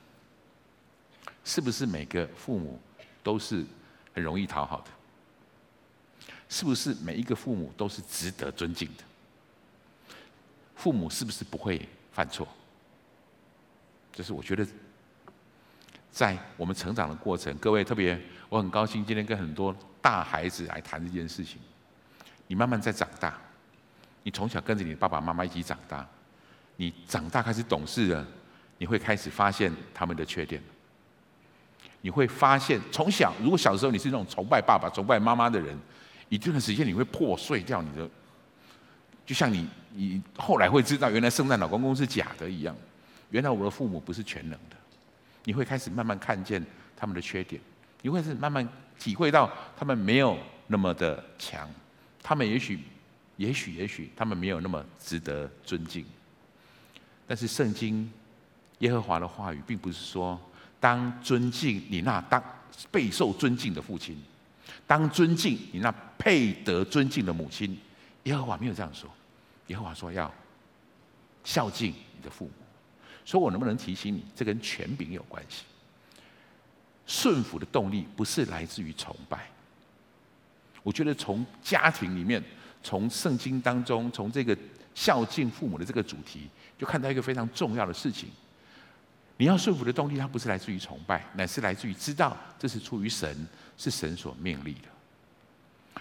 [1.44, 2.76] 是不是每个父母
[3.22, 3.64] 都是
[4.12, 4.90] 很容易讨好的？
[6.48, 9.04] 是不是每一个父母都是值得尊敬的？
[10.76, 12.46] 父母是不是不会犯错？
[14.12, 14.64] 就是我觉得，
[16.10, 21.58] 在我们成长的过程，各位特别，我很高兴今天跟很多大孩子来谈这件事情。
[22.46, 23.36] 你慢慢在长大，
[24.22, 26.06] 你从小跟着你的爸爸妈妈一起长大，
[26.76, 28.26] 你长大开始懂事了，
[28.78, 30.62] 你会开始发现他们的缺点。
[32.02, 35.76] 你会发现，从小如果小时候你是那种崇拜爸爸、崇拜妈妈的人。
[36.28, 38.08] 一段时间你会破碎掉你的，
[39.24, 42.76] 就像你你后来会知道，原来圣诞老公公是假的一样。
[43.30, 44.76] 原来我的父母不是全能的，
[45.44, 46.64] 你会开始慢慢看见
[46.96, 47.60] 他们的缺点，
[48.02, 48.66] 你会是慢慢
[48.98, 51.68] 体会到他们没有那么的强，
[52.22, 52.80] 他们也许
[53.36, 56.04] 也许也许他们没有那么值得尊敬。
[57.26, 58.08] 但是圣经
[58.78, 60.40] 耶和华的话语并不是说，
[60.78, 62.42] 当尊敬你那当
[62.90, 64.16] 备受尊敬的父亲。
[64.86, 67.78] 当尊敬你那配得尊敬的母亲，
[68.24, 69.08] 耶和华没有这样说。
[69.68, 70.32] 耶和华说要
[71.44, 72.52] 孝敬你的父母。
[73.24, 75.64] 所以我能不能提醒你，这跟权柄有关系？
[77.06, 79.48] 顺服的动力不是来自于崇拜。
[80.82, 82.42] 我觉得从家庭里面，
[82.82, 84.56] 从圣经当中，从这个
[84.94, 88.28] 孝敬父母的这个主题，就看到一个非常重要的事情。
[89.36, 93.46] 你要顺服的动力，它不是来自于崇拜，乃是来自于知道这是出于神，
[93.76, 94.88] 是神所命令的。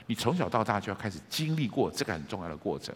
[0.08, 2.95] 你从小到大就要开始经历过这个很重要的过程。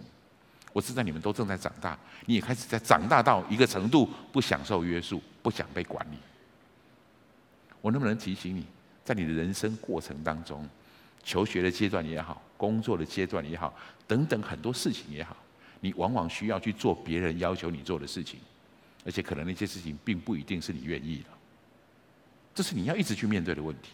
[0.72, 6.18] 我知道你们都正在长大，你也开始在长大到一个程度，不享受约束，不想被管理。
[7.82, 8.66] 我能不能提醒你，
[9.04, 10.70] 在你的人生过程当中，
[11.24, 13.74] 求学的阶段也好，工作的阶段也好，
[14.08, 15.36] 等等很多事情也好，
[15.80, 18.40] 你往往需要去做别人要求你做的事情，
[19.06, 21.30] 而且可能那些事情并不一定是你愿意的。
[22.54, 23.92] 这是你要一直去面对的问题。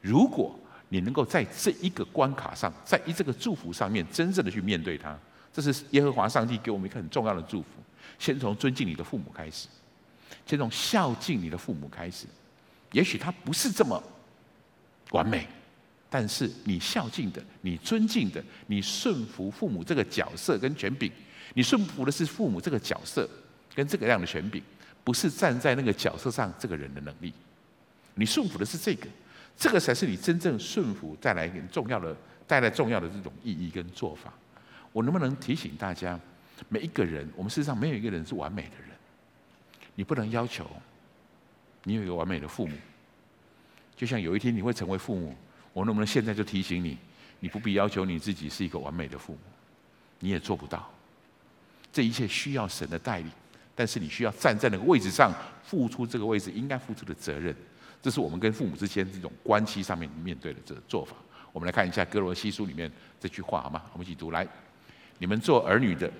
[0.00, 0.58] 如果
[0.88, 5.18] 你能够在这一个关卡上，在一这个祝福上面，真正的去面对它，
[5.52, 7.68] 这是耶和华上帝给我们一个很重要的祝福。
[8.18, 9.66] 先从尊敬你的父母开始，
[10.46, 12.26] 先从孝敬你的父母开始。
[12.92, 14.00] 也许他不是这么
[15.10, 15.48] 完美，
[16.08, 21.10] 但是你孝敬的、你尊敬的、你顺服父母这个角色跟权柄，
[21.54, 23.28] 你顺服的是父母这个角色
[23.74, 24.62] 跟这个样的权柄，
[25.02, 27.32] 不是站在那个角色上这个人的能力。
[28.14, 29.08] 你顺服的是这个，
[29.56, 34.32] 这个才是你真正顺服带来很重要的、带来重要的这种意义跟做法。
[34.92, 36.18] 我能不能提醒大家，
[36.68, 38.90] 每一个人，我们世上没有一个人是完美的人，
[39.96, 40.70] 你不能要求。
[41.86, 42.74] 你有一个完美的父母，
[43.94, 45.36] 就像有一天你会成为父母，
[45.74, 46.96] 我能不能现在就提醒你，
[47.40, 49.38] 你不必要求你自己是一个完美的父母，
[50.20, 50.90] 你也做不到。
[51.92, 53.30] 这一切需要神的带领，
[53.74, 55.32] 但是你需要站在那个位置上，
[55.62, 57.54] 付出这个位置应该付出的责任。
[58.00, 61.16] 这是我们跟父母之间这种关系上面面对的这个做法。
[61.52, 63.82] 我们来看一下哥罗西书里面这句话好吗？
[63.92, 64.46] 我们一起读来，
[65.18, 66.10] 你们做儿女的。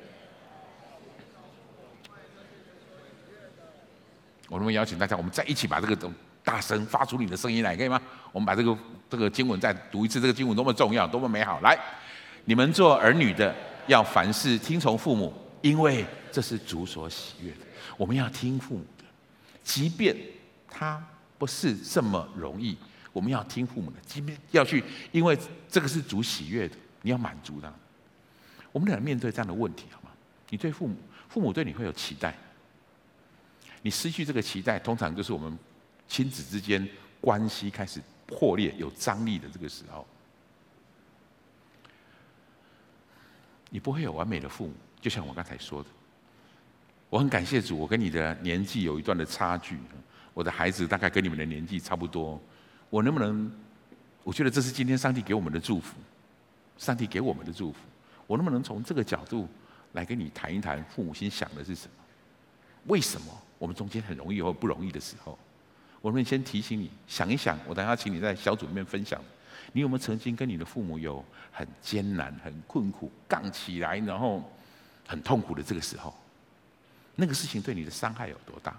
[4.49, 6.11] 我们邀请大家，我们再一起把这个
[6.45, 8.01] 大声发出你的声音来，可以吗？
[8.31, 8.79] 我们把这个
[9.11, 10.21] 这个经文再读一次。
[10.21, 11.61] 这个经文多么重要，多么美好！
[11.61, 11.77] 来，
[12.45, 13.55] 你们做儿女的
[13.87, 15.35] 要凡事听从父母，
[15.65, 17.61] 因为这是主所喜悦的。
[17.97, 19.05] 我们要听父母的，
[19.63, 20.15] 即便
[20.69, 21.03] 他
[21.39, 22.77] 不是这么容易，
[23.15, 27.73] 我们要听父母的，即便要去，因为这个是主喜悦的，你要满足他。
[28.73, 30.11] 我们俩面对这样的问题好吗？
[30.51, 30.95] 你对父母，
[31.31, 32.37] 父母对你会有期待。
[33.81, 35.59] 你失去这个期待，通常就是我们
[36.07, 36.87] 亲子之间
[37.23, 40.07] 关系开始破裂、有张力的这个时候。
[43.71, 45.89] 你不会有完美的父母，就像我刚才说的。
[47.11, 49.79] 我很感谢主，我跟你的年纪有一段的差距，
[50.33, 52.41] 我的孩子大概跟你们的年纪差不多。
[52.89, 53.53] 我能不能？
[54.23, 55.99] 我觉得这是今天上帝给我们的祝福，
[56.79, 57.81] 上帝给我们的祝福。
[58.27, 59.47] 我能不能从这个角度
[59.93, 61.93] 来跟你谈一谈父母心想的是什么？
[62.87, 63.27] 为什么？
[63.59, 65.39] 我们中间很容易或不容易的时候，
[66.01, 67.59] 我们先提醒你，想一想。
[67.69, 69.21] 我等下请你在小组里面分享，
[69.75, 74.43] 你有没有曾经跟你的父母有很艰难、很困苦、杠起来，然后
[75.07, 76.15] 很痛苦的这个时候？
[77.17, 78.77] 那个事情对你的伤害有多大？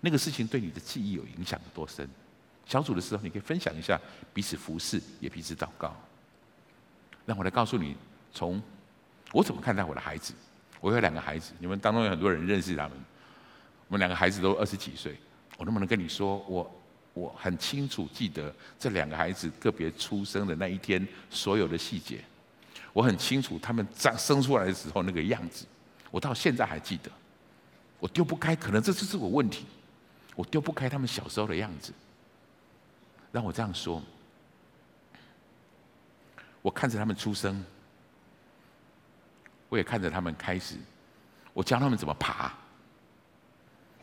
[0.00, 2.08] 那个事情对你的记忆有影响有多深？
[2.66, 4.00] 小组的时候，你可以分享一下，
[4.32, 5.94] 彼此服侍，也彼此祷告。
[7.26, 7.96] 让我来告诉你，
[8.32, 8.62] 从
[9.32, 10.32] 我怎么看待我的孩子。
[10.80, 12.92] 我有两个孩子，你们当中有很多人认识他们。
[13.88, 15.16] 我们两个孩子都二十几岁，
[15.58, 16.80] 我能不能跟你说，我
[17.12, 22.24] 我很清楚记得这两个孩子个别出生的那一天所有的细节，
[22.92, 25.66] 我很清楚他们长生出来的时候那个样子，
[26.10, 27.10] 我到现在还记得，
[27.98, 29.66] 我丢不开，可能这就是我问题，
[30.34, 31.92] 我丢不开他们小时候的样子。
[33.32, 34.02] 让我这样说，
[36.62, 37.64] 我看着他们出生，
[39.68, 40.76] 我也看着他们开始，
[41.52, 42.52] 我教他们怎么爬。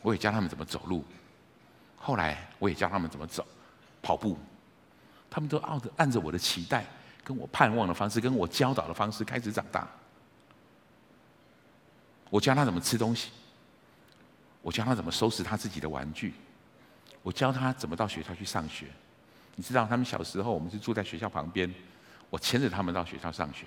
[0.00, 1.04] 我也教他们怎么走路，
[1.96, 3.44] 后来我也教他们怎么走、
[4.00, 4.38] 跑步，
[5.28, 6.86] 他们都按着按着我的期待、
[7.28, 9.86] 跟我盼望的方式、跟我教导的方式开始长大。
[12.30, 13.28] 我教他怎么吃东西，
[14.62, 16.32] 我教他怎么收拾他自己的玩具，
[17.22, 18.86] 我教他怎么到学校去上学。
[19.56, 21.70] 你知道，他们小时候我们是住在学校旁边，
[22.30, 23.66] 我牵着他们到学校上学。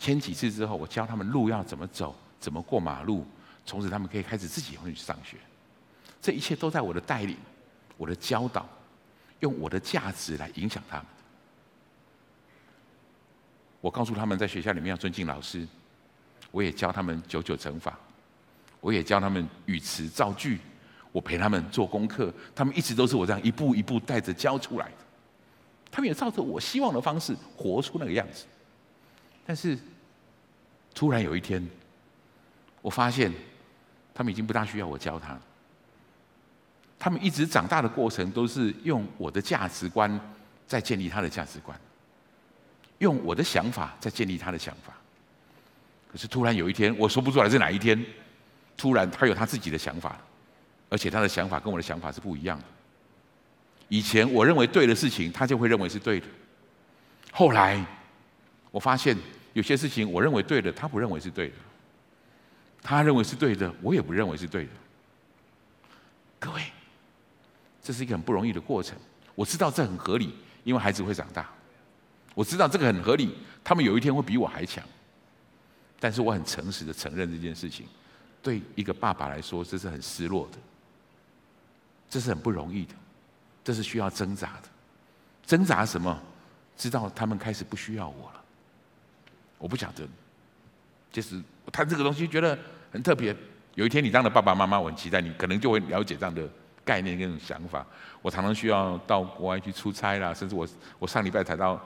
[0.00, 3.24] 牵几次之后，我教他们路要怎么走，怎么过马路。
[3.64, 5.36] 从此，他们可以开始自己回去上学。
[6.20, 7.36] 这一切都在我的带领、
[7.96, 8.68] 我的教导，
[9.38, 11.06] 用我的价值来影响他们。
[13.82, 15.68] 我告诉他们，在学校里面要尊敬老师。
[16.50, 17.98] 我也教他们九九乘法，
[18.80, 20.58] 我也教他们语词造句。
[21.12, 24.96] 我陪他们做功课，他们一直都是我这样一步一步带着教出来的。
[25.90, 28.46] 他们也照着我希望的方式活出那个样子。
[29.44, 29.78] 但是，
[30.94, 31.62] 突然有一天，
[32.80, 33.30] 我发现。
[34.14, 35.40] 他们已经不大需要我教他，
[36.98, 40.20] 他们一直长大的过程都是用我的价值观
[40.66, 41.80] 在建立他的价值观，
[43.02, 44.94] 用我的想法在建立他的想法。
[46.10, 48.00] 可是突然有一天，我说不出来是哪一天，
[48.76, 50.16] 突然他有他自己的想法，
[50.88, 52.64] 而且他的想法跟我的想法是不一样的。
[53.88, 56.26] 以前我认为对的事情，他就会认为是对的。
[57.32, 57.84] 后来
[58.70, 59.16] 我发现
[59.52, 61.54] 有些事情我认为对的，他不认为是对的；
[62.82, 64.70] 他认为是对的，我也不认为是对的。
[66.38, 66.62] 各位，
[67.82, 68.96] 这是一个很不容易的过程。
[69.34, 71.48] 我知道这很合理，因为孩子会长大。
[72.34, 74.82] 我知道这个很合理，他们有一天会比我还强。
[76.00, 77.86] 但是我很诚实的承认这件事情，
[78.42, 80.58] 对一个爸爸来说，这是很失落的，
[82.10, 82.94] 这是很不容易的，
[83.62, 84.68] 这是需要挣扎的。
[85.46, 86.20] 挣扎什么？
[86.76, 88.42] 知道他们开始不需要我了。
[89.58, 90.08] 我不晓得，
[91.12, 91.40] 就是
[91.70, 92.58] 他这个东西觉得
[92.90, 93.36] 很特别。
[93.74, 96.48] 有一天你当了爸爸妈妈，我很期待你可能就会了解这样的
[96.84, 97.86] 概念跟想法。
[98.20, 100.66] 我常常需要到国外去出差啦，甚至我
[100.98, 101.80] 我上礼拜才到，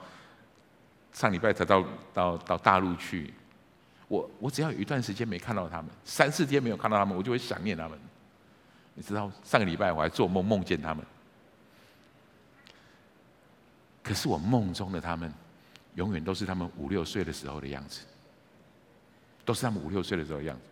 [1.16, 3.32] 上礼拜才到到到大陆去。
[4.06, 7.98] 我我只要有一段时间没看到他们，三四天没有看到他们，我就会想念他们。
[8.92, 11.02] 你知道，上个礼拜我还做梦梦见他们，
[14.02, 15.32] 可是我梦中的他们，
[15.94, 18.02] 永远都是他们五六岁的时候的样子，
[19.46, 20.62] 都是他们五六岁的时候的样子。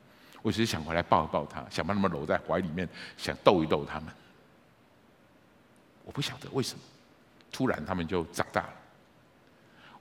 [0.42, 4.12] 我只是想回来抱一抱他，想把他们搂在怀里面，想逗一逗他们。
[6.04, 6.84] 我不晓得为什么，
[7.50, 8.74] 突然他们就长大了。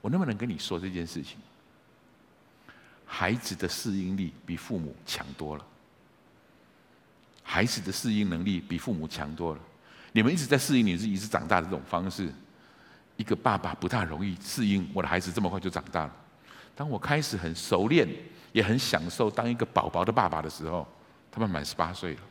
[0.04, 1.38] 我能不能跟你说这件事情？
[3.06, 5.66] 孩子的适应力比父母强多了。
[7.42, 9.62] 孩子的适应能力比父母强多了。
[10.12, 12.30] 你们一直在适应你自己，一直长大的这种方式，
[13.16, 16.16] 一个爸爸不大容易适应我的孩子这么快就长大了。
[16.76, 18.06] 当我开始很熟练，
[18.52, 20.86] 也很享受当一个宝宝的爸爸的时候，
[21.32, 22.22] 他们满十八岁了。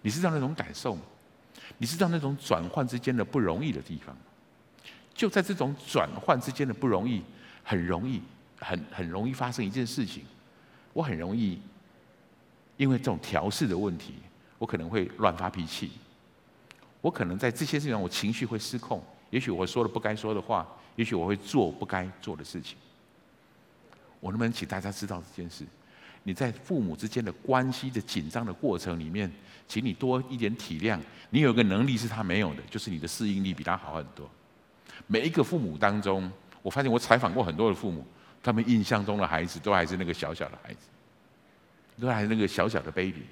[0.00, 1.02] 你知道那种感受吗？
[1.76, 4.16] 你知道那种转换之间的不容易的地方？
[5.14, 7.22] 就在这种转换之间的不容易，
[7.62, 8.20] 很容易。
[8.64, 10.22] 很很容易发生一件事情，
[10.92, 11.60] 我很容易
[12.76, 14.14] 因为这种调试的问题，
[14.56, 15.90] 我可能会乱发脾气。
[17.00, 19.02] 我可能在这些事情上，我情绪会失控。
[19.30, 22.78] 也许我说了不该说的话，也许我会做不该做的事情。
[24.20, 25.64] 我能不能请大家知道这件事？
[26.22, 29.28] 你在父母之间的关系的紧张的过程里面，
[29.66, 31.00] 请你多一点体谅。
[31.30, 34.30] 你有一个能力是他没有的，就是你的适应力比他好很多。
[35.06, 36.30] 每一个父母当中，
[36.62, 38.06] 我发现我采访过很多的父母。
[38.44, 40.88] 他们印象中的孩子都还是那个小小的孩子，
[42.00, 43.22] 都还是那个小小的 baby，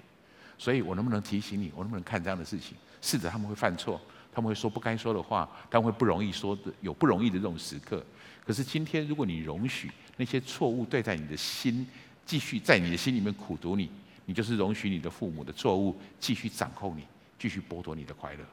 [0.56, 1.72] 所以我能不能提醒你？
[1.74, 2.76] 我能不能看这样的事情？
[3.02, 4.00] 是的，他们会犯错，
[4.32, 8.04] 他们会说不该说的话，他们会不容易说的，有不容易的这种时刻。
[8.46, 11.84] 可是今天，如果你容许那些错误对待你的心，
[12.24, 13.90] 继续在你的心里面苦读你，
[14.26, 17.04] 你就是容许你的父母的错误继续掌控你，
[17.36, 18.44] 继续剥夺你的快乐。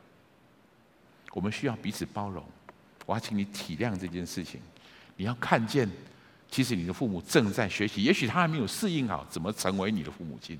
[1.33, 2.43] 我们需要彼此包容。
[3.07, 4.61] 我要请你体谅这件事情，
[5.15, 5.89] 你要看见。
[6.49, 10.57] 其实你的父母正在学习，也许他还没有适应好怎么成为你的父母亲，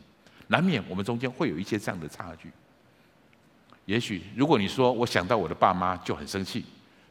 [0.48, 2.52] 难免我们中间会有一些这样的差距。
[3.86, 6.66] 也许如果你说我想到我的爸妈就很生气，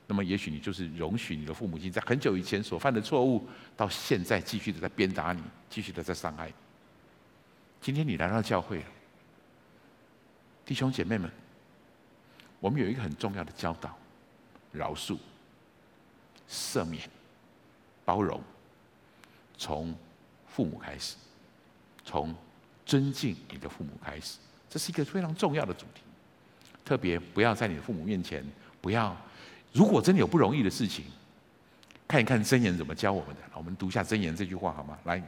[0.06, 6.52] 那么也许你就是容许你的父母亲在很久以前所犯的错误，到现在继续的在鞭打你，继续的在伤害。
[7.80, 8.84] 今天你来到教会，
[10.66, 11.30] 弟兄姐妹们，
[12.60, 13.96] 我们有一个很重要的教导：
[14.76, 15.16] 饶恕、
[16.48, 17.08] 赦免、
[18.04, 18.40] 包容。
[19.58, 19.94] 从
[20.46, 21.16] 父母开始，
[22.04, 22.34] 从
[22.84, 24.36] 尊敬你的父母开始，
[24.68, 26.02] 这是一个非常重要的主题。
[26.84, 28.44] 特别不要在你的父母面前，
[28.80, 29.16] 不要。
[29.72, 31.06] 如果真的有不容易的事情，
[32.06, 33.40] 看一看真言怎么教我们的。
[33.54, 34.98] 我们读一下真言这句话好吗？
[35.04, 35.22] 来，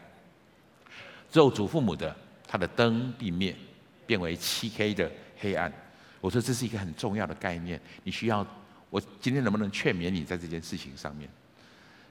[1.31, 2.15] 咒诅父母的，
[2.47, 3.57] 他的灯必灭，
[4.07, 5.73] 变为漆黑的黑暗。
[6.21, 8.47] 我说这是一个很重要的概念，你需要。
[8.90, 11.29] 我今天能不能劝勉你在这件事情上面？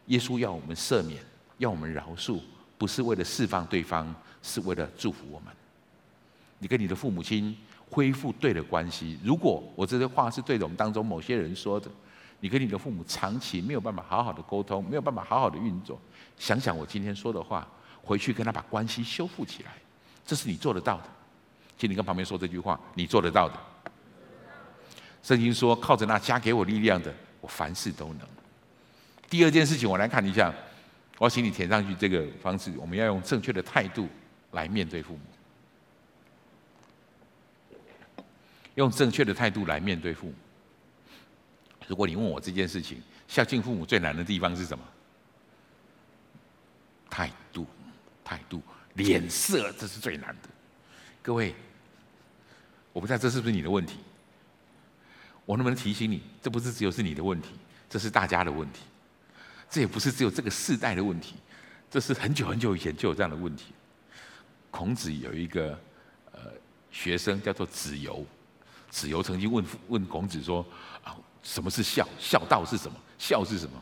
[0.08, 1.22] 耶稣要我们赦免。
[1.60, 2.40] 要我们饶恕，
[2.78, 4.14] 不是为了释放对方，
[4.44, 5.52] 是为了祝福我们。
[6.60, 7.58] 你跟你的父母亲
[7.90, 9.18] 恢复对的关系。
[9.24, 11.90] 如果我这些话是对着我们当中某些人说的，
[12.42, 16.00] 你跟你的父母长期没有办法好好的沟通，没有办法好好的运作，
[16.38, 17.68] 想想我今天说的话，
[18.04, 19.72] 回去跟他把关系修复起来，
[20.24, 21.06] 这是你做得到的。
[21.76, 23.56] 请你跟旁边说这句话，你做得到的。
[25.24, 28.28] 圣经说：“靠着那加给我力量的，我凡事都能。”
[29.30, 30.54] 第二件事情，我来看一下。
[31.20, 34.08] 我请你填上去这个方式，我们要用正确的态度
[34.52, 35.20] 来面对父母。
[38.76, 40.36] 用正确的态度来面对父母。
[41.88, 44.84] 如果你问我这件事情，孝敬父母最难的地方是什么？
[47.10, 47.66] 态度，
[48.24, 48.62] 态度，
[48.94, 50.50] 脸色，这是最难的。
[51.24, 51.56] 各位，
[52.94, 53.98] 我不知道这是不是你的问题。
[55.48, 57.52] 我能不能提醒你，这不是只有是你的问题，
[57.90, 58.82] 这是大家的问题。
[59.70, 61.36] 这也不是只有这个世代的问题，
[61.90, 63.68] 这是很久很久以前就有这样的问题。
[64.70, 65.80] 孔子有一个
[66.34, 66.42] 呃
[66.92, 68.26] 学生叫做子游，
[68.90, 70.66] 子游曾经问问孔子说
[71.02, 72.06] ：“啊，什么是孝？
[72.20, 72.98] 孝道是什么？
[73.18, 73.82] 孝是什么？”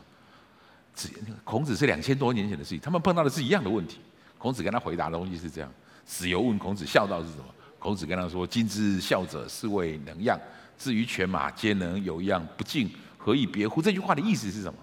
[0.94, 1.10] 子
[1.42, 3.98] 孔子是两千多年前的事情，他们碰到的是一样的问题。
[4.38, 5.72] 孔子跟他回答的东西是这样：
[6.04, 7.44] 子游问孔子孝道是什么？
[7.78, 10.38] 孔子跟他说：“今之孝者，是谓能养。
[10.78, 14.78] 至于犬马，皆能有样，不敬，何以别乎？”这句话的意思是什么？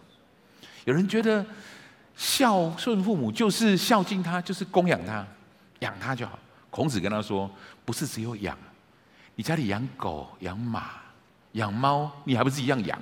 [0.85, 1.45] 有人觉得
[2.15, 5.25] 孝顺父母就是孝敬他，就是供养他，
[5.79, 6.37] 养他就好。
[6.69, 7.49] 孔子跟他说
[7.85, 8.57] ：“不是只有养，
[9.35, 10.91] 你家里养狗、养马、
[11.53, 12.99] 养猫，你还不是一样养？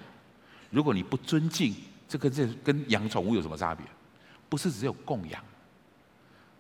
[0.70, 1.74] 如果你不尊敬，
[2.08, 3.86] 这个这跟养宠物有什么差别？
[4.50, 5.42] 不是只有供养。”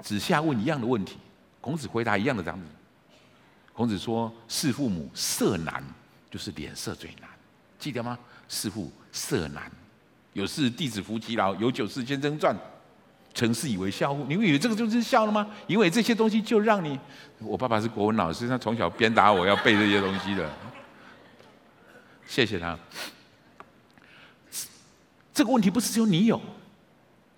[0.01, 1.17] 子夏问一样的问题，
[1.59, 2.65] 孔子回答一样的这样子。
[3.73, 5.83] 孔子说：“事父母色难，
[6.31, 7.29] 就是脸色最难，
[7.77, 8.17] 记得吗？
[8.47, 9.69] 师父色难，
[10.33, 12.55] 有事弟子服其劳，有酒肆千声传，
[13.33, 14.23] 曾是以为孝乎？
[14.23, 15.45] 你以为这个就是孝了吗？
[15.67, 16.97] 因为这些东西就让你……
[17.39, 20.49] 我爸爸是国文老师，他从小鞭打我要背这些东西的。
[22.25, 22.79] 谢谢他。
[25.33, 26.41] 这个问题不是只有你有，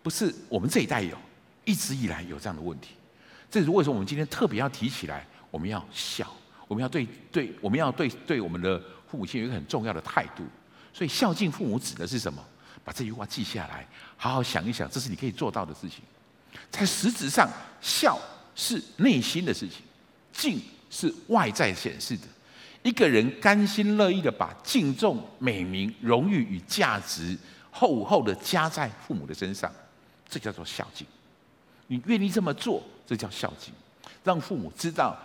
[0.03, 1.17] 不是我们这一代有，
[1.65, 2.91] 一直以来有这样的问题。
[3.49, 6.25] 这是为什么我们今天特别要提起来。”我们要孝，
[6.73, 10.43] 我们要对对，我们要对对我们的父母亲有一个很重要的态度。
[10.91, 12.43] 所以孝敬父母指的是什么？
[12.83, 15.99] 把这句话记下来，好好想一想，这是你可以做到的事情。
[16.71, 17.47] 在实质上，
[17.79, 18.19] 孝
[18.55, 19.83] 是内心的事情，
[20.33, 20.59] 敬
[20.89, 22.23] 是外在显示的。
[22.81, 27.37] 一个人甘心乐意的把敬重、美名、荣誉与价值
[27.71, 29.71] 厚厚的加在父母的身上，
[30.27, 31.05] 这叫做孝敬。
[31.87, 33.73] 你愿意这么做，这叫孝敬，
[34.23, 35.17] 让父母知道。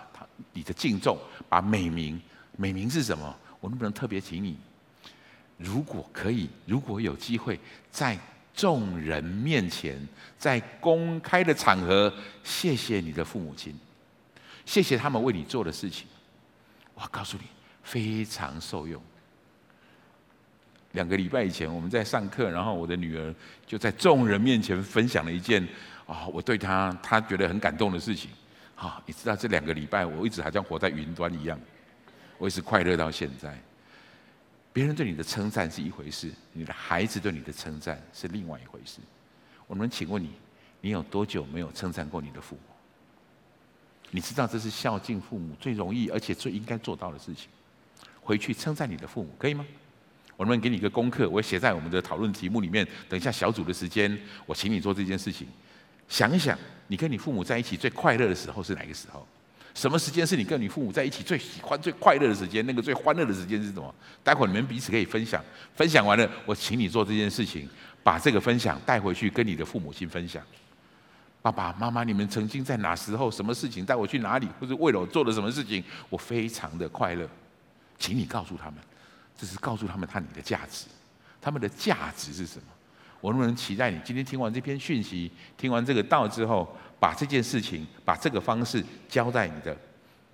[0.52, 1.18] 你的敬重，
[1.48, 2.20] 把美名，
[2.56, 3.36] 美名是什么？
[3.60, 4.56] 我能不能特别请你？
[5.56, 7.58] 如果可以，如果有机会，
[7.90, 8.16] 在
[8.54, 10.00] 众人面前，
[10.38, 12.12] 在公开的场合，
[12.44, 13.74] 谢谢你的父母亲，
[14.64, 16.06] 谢谢他们为你做的事情。
[16.94, 17.44] 我告诉你，
[17.82, 19.02] 非常受用。
[20.92, 23.34] 两个礼拜以前，我们在上课，然后我的女儿
[23.66, 25.62] 就在众人面前分享了一件
[26.06, 28.30] 啊，我对她她觉得很感动的事情。
[28.80, 31.58] 好，你知道这两个礼拜，我一直好像活在云端一样，
[32.38, 33.58] 我一直快乐到现在。
[34.72, 39.00] 别人对你的称赞是一回事，你的孩子对你的称赞是另外一回事。
[39.66, 40.30] 我们请问你，
[40.80, 42.62] 你有多久没有称赞过你的父母？
[44.12, 47.48] 你知道这是孝敬父母最容易而且最应该做到的事情。
[48.20, 49.66] 回去称赞你的父母，可以吗？
[50.36, 52.86] 我们给你一个功课，我写在我们的讨论题目里面。
[53.08, 54.16] 等一下小组的时间，
[54.46, 55.48] 我请你做这件事情。
[56.06, 56.56] 想一想，
[56.88, 59.24] 你跟你父母在一起最快乐的时候是哪个时候？
[59.74, 62.66] 什么时间是你跟你父母在一起最喜欢、最快乐的时间？
[62.66, 63.94] 那个最欢乐的时间是什么？
[64.24, 65.40] 待会儿你们彼此可以分享。
[65.76, 67.68] 分享完了，我请你做这件事情，
[68.02, 70.42] 把这个分享带回去跟你的父母亲分享。
[71.40, 77.28] 爸爸妈妈，你们曾经在哪时候、什么事情带我去哪里，或者为了我做了什么事情，我非常的快乐。
[77.98, 78.80] 请你告诉他们，
[79.38, 80.86] 这是告诉他们他你的价值，
[81.40, 82.64] 他们的价值是什么？
[83.20, 86.68] 我能不能期待你今天听完这篇讯息，听完这个道之后，
[87.00, 89.76] 把这件事情，把这个方式交在你的，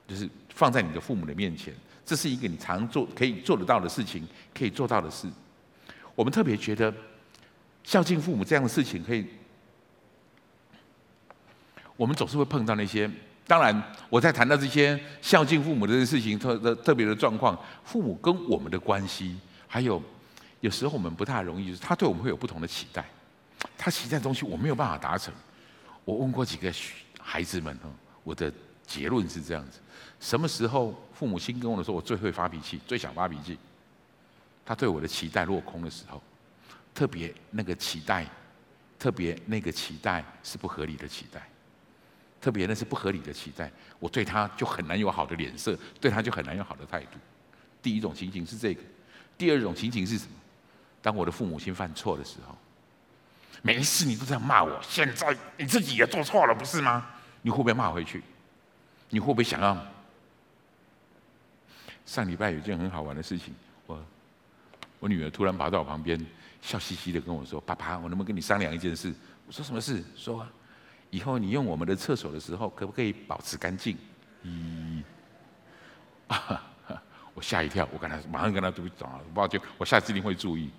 [0.06, 1.72] 就是放在你的父母的面前。
[2.04, 5.26] 这是一个你常做可以做得到的事情，可以做到的事。
[6.14, 6.92] 我们特别觉得
[7.82, 9.24] 孝敬父母这样的事情，可以，
[11.96, 13.10] 我们总是会碰到那些。
[13.46, 20.02] 当然，我在谈到这些孝敬父母这件事情特特特别的状况，父母跟我们的关系，还有。
[20.64, 23.04] 有时候我们不太容易，就是他对我们会有不同的期待，
[23.76, 25.30] 他期待的东西我没有办法达成。
[26.06, 26.72] 我问过几个
[27.20, 27.78] 孩子们，
[28.22, 28.50] 我的
[28.86, 29.78] 结论是这样子：
[30.18, 33.58] 什么时候父母亲跟我说我最会发脾气，最想发脾气？
[34.64, 36.22] 他对我的期待落空的时候，
[36.94, 38.26] 特别那个期待，
[38.98, 41.46] 特别那个期待是不合理的期待，
[42.40, 47.18] 特别那是不合理的期待，我对他就很难有好的脸色，对他就很难有好的态度。
[47.82, 48.80] 第一种情形是这个，
[49.36, 50.32] 第二种情形是什么？
[51.04, 52.56] 当我的父母亲犯错的时候，
[53.60, 54.80] 没事，你都这样骂我。
[54.80, 57.04] 现在你自己也做错了，不是吗？
[57.42, 58.22] 你会不会骂回去？
[59.10, 59.76] 你会不会想要？
[62.06, 63.54] 上礼拜有一件很好玩的事情，
[63.86, 64.02] 我
[64.98, 66.18] 我女儿突然跑到我旁边，
[66.62, 69.14] 笑嘻嘻的跟我说：“爸爸，我能不能跟你商量一件事？”
[69.46, 70.46] 我说：“什么事？”说
[71.10, 73.98] ：“以后你用我们的厕所的时候，可不可以保持干净？”
[74.42, 75.02] 咦，
[77.34, 80.70] 我吓一跳，我跟他马上跟他对不起，抱歉，我下次一定会注意。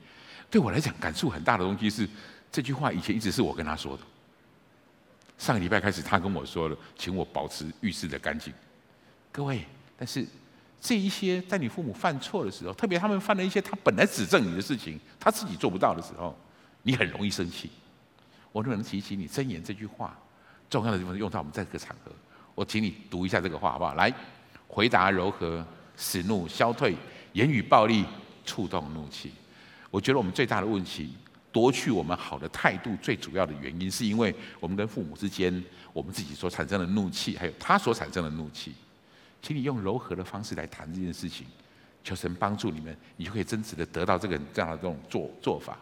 [0.56, 2.08] 对我来讲，感触很大的东西是
[2.49, 4.03] 这句话，以前一直是我跟他说的。
[5.38, 8.53] 上个礼拜开始，他跟我说了，请我保持浴室的干净。
[9.34, 9.66] 各位，
[9.97, 10.26] 但是
[10.80, 16.34] 这一些在你父母犯错的时候，特别他们犯了一些他本来指正你的事情，他自己做不到的时候，
[16.84, 17.70] 你很容易生气。
[18.53, 20.18] 我能不能提起你箴言这句话，
[20.70, 22.10] 重要的地方用到我们在这个场合，
[22.56, 23.93] 我请你读一下这个话好不好？
[23.95, 24.10] 来，
[24.70, 26.93] 回答柔和，使怒消退；
[27.34, 28.06] 言语暴力，
[28.45, 29.34] 触动怒气。
[29.96, 31.14] 我觉得我们最大的问题，
[31.54, 38.76] 夺去我们好的态度最主要的原因，是因为我们跟父母之间，我们自己所产生的怒气，还有他所产生的怒气。
[39.41, 41.48] 请你用柔和的方式来谈这件事情，
[42.04, 45.78] 求神帮助你们，你就可以真实的得到这个这样的这种做做法。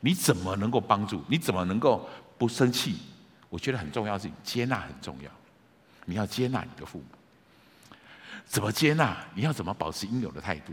[0.00, 1.22] 你怎么能够帮助？
[1.28, 2.08] 你怎么能够
[2.38, 2.96] 不生气？
[3.50, 5.30] 我觉得很重要的是接纳很重要。
[6.06, 7.96] 你要接纳你的父母，
[8.46, 9.14] 怎么接纳？
[9.34, 10.72] 你要怎么保持应有的态度？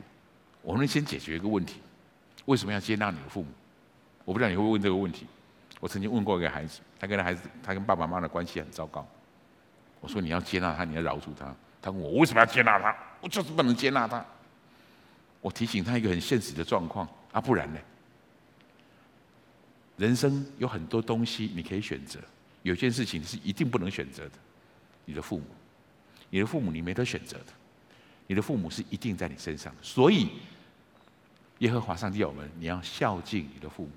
[0.62, 1.82] 我们先解决一个问题：
[2.46, 3.50] 为什么要接纳你的父母？
[4.24, 5.26] 我不知道你会问这个问题。
[5.80, 9.06] 我曾经问过一个孩子，他跟他孩子，他跟爸爸妈妈的关系很糟糕。
[10.00, 11.54] 我说你要接纳他，你要饶恕他。
[11.82, 12.96] 他问我，为什么要接纳他？
[13.22, 14.26] 我就是不能接纳他。
[15.42, 17.80] 我提醒他一个很现实的状况啊，不然呢？
[19.98, 22.20] 人生有很多东西你可以选择，
[22.64, 24.32] 有件事情是一定不能选择的。
[25.06, 25.46] 你的父母，
[26.30, 27.54] 你的父母你没得选择的，
[28.28, 29.74] 你的父母是一定在你身上。
[29.82, 30.30] 所以，
[31.60, 33.90] 耶和华上帝要我们，你要孝敬你的父母。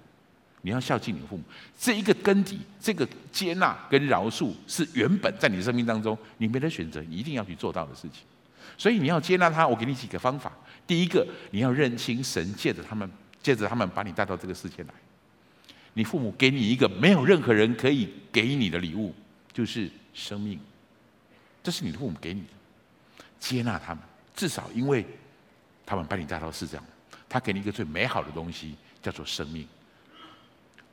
[0.63, 1.43] 你要孝敬你的父母，
[1.79, 8.25] 这一个根底，这个接纳跟饶恕是原本在你的生命当中，你没得选择，你一定要去做到的事情。
[8.77, 10.53] 所以你要接纳他，我给你几个方法。
[10.85, 13.09] 第一个，你要认清神借着他们，
[13.41, 14.91] 借着他们把你带到这个世界来。
[15.95, 19.15] 你父母给你一个没有任何人可以给你的礼物，
[19.53, 20.59] 就是生命。
[21.63, 24.03] 这是你的父母给你的，接纳他们，
[24.35, 25.07] 至少因为
[25.87, 26.83] 他们把你带到世上，
[27.29, 29.67] 他给你一个最美好的东西，叫做生命。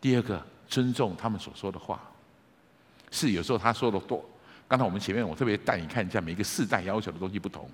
[0.02, 2.02] 第二个，尊重他们所说的话。
[3.12, 4.24] 是有时候他说的多。
[4.68, 7.70] 刚才我们前面我特别带你看一下，每一个世代要求的东西不同。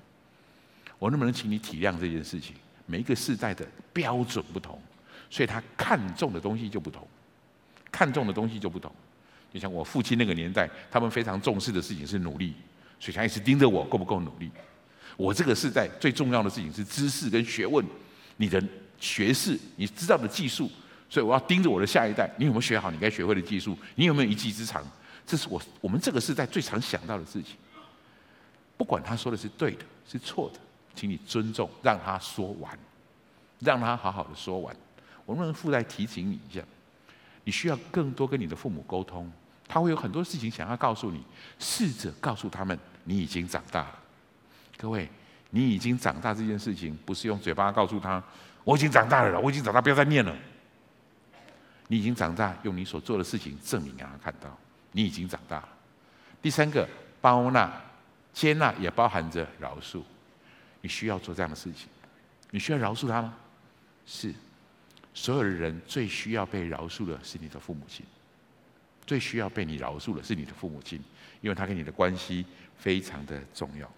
[1.00, 2.56] 我能不能请你体谅这件事情？
[2.86, 4.80] 每一个世代的标准不同，
[5.30, 7.08] 所以他看重的东西就不同，
[7.92, 8.94] 看重的东西就不同。
[9.52, 12.54] 就像我父亲那个年代，他们非常重视的事情是努力，
[13.00, 14.52] 所以他一直盯着我够不够努力。
[15.18, 17.84] 我这个世代最重要的事情是知识跟学问，
[18.38, 18.62] 你的
[19.00, 20.70] 学识，你知道的技术。
[21.10, 23.78] 所以我要盯着我的下一代，你有没有学好你该学会的技术？
[23.96, 24.82] 你有没有一技之长？
[25.26, 27.58] 这是我我们这个时代最常想到的事情。
[28.78, 30.60] 不管他说的是对的，是错的，
[30.96, 32.80] 请你尊重，让他说完，
[33.60, 34.76] 让他好好的说完。
[35.26, 36.64] 我能不能附带提醒你一下？
[37.44, 39.30] 你需要更多跟你的父母沟通，
[39.68, 41.22] 他会有很多事情想要告诉你，
[41.60, 44.00] 试着告诉他们你已经长大了。
[44.78, 45.10] 各位，
[45.52, 48.24] 你已经长大这件事情，不是用嘴巴告诉他
[48.64, 50.36] 我已经长大了，我已经长大，不要再念了。
[51.88, 54.58] 你已经长大，用你所做的事情证明让他看到
[54.94, 55.70] 你已经长大了。
[56.42, 56.88] 第三个，
[57.20, 57.72] 包纳、
[58.34, 60.02] 接纳也包含着饶恕。
[60.80, 61.88] 你需要做这样的事情，
[62.50, 63.36] 你需要饶恕他吗？
[64.06, 64.34] 是，
[65.14, 68.06] 所有的人最需要被饶恕的是你的父母亲，
[69.06, 71.04] 最需要被你饶恕的是你的父母亲，
[71.42, 72.46] 因为他跟你的关系
[72.78, 73.92] 非常的重要。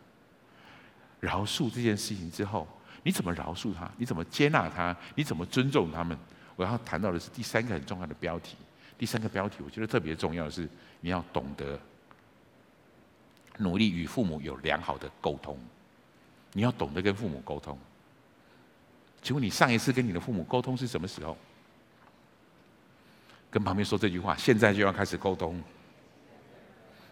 [1.24, 2.68] 饶恕这件事情之后，
[3.02, 3.90] 你怎么饶恕他？
[3.96, 4.94] 你怎么接纳他？
[5.16, 6.18] 你怎么尊重他们？
[6.58, 8.58] 我要谈到的是第三个很重要的标题。
[8.98, 10.68] 第三个标题，我觉得特别重要的是，
[11.00, 11.80] 你要懂得
[13.60, 15.58] 努力与父母有良好的沟通。
[16.52, 17.80] 你要懂得跟父母沟通。
[19.22, 21.38] 请问你上一次跟你的父母沟通是什么时候？
[23.50, 25.64] 跟旁边说这句话，现在就要开始沟通。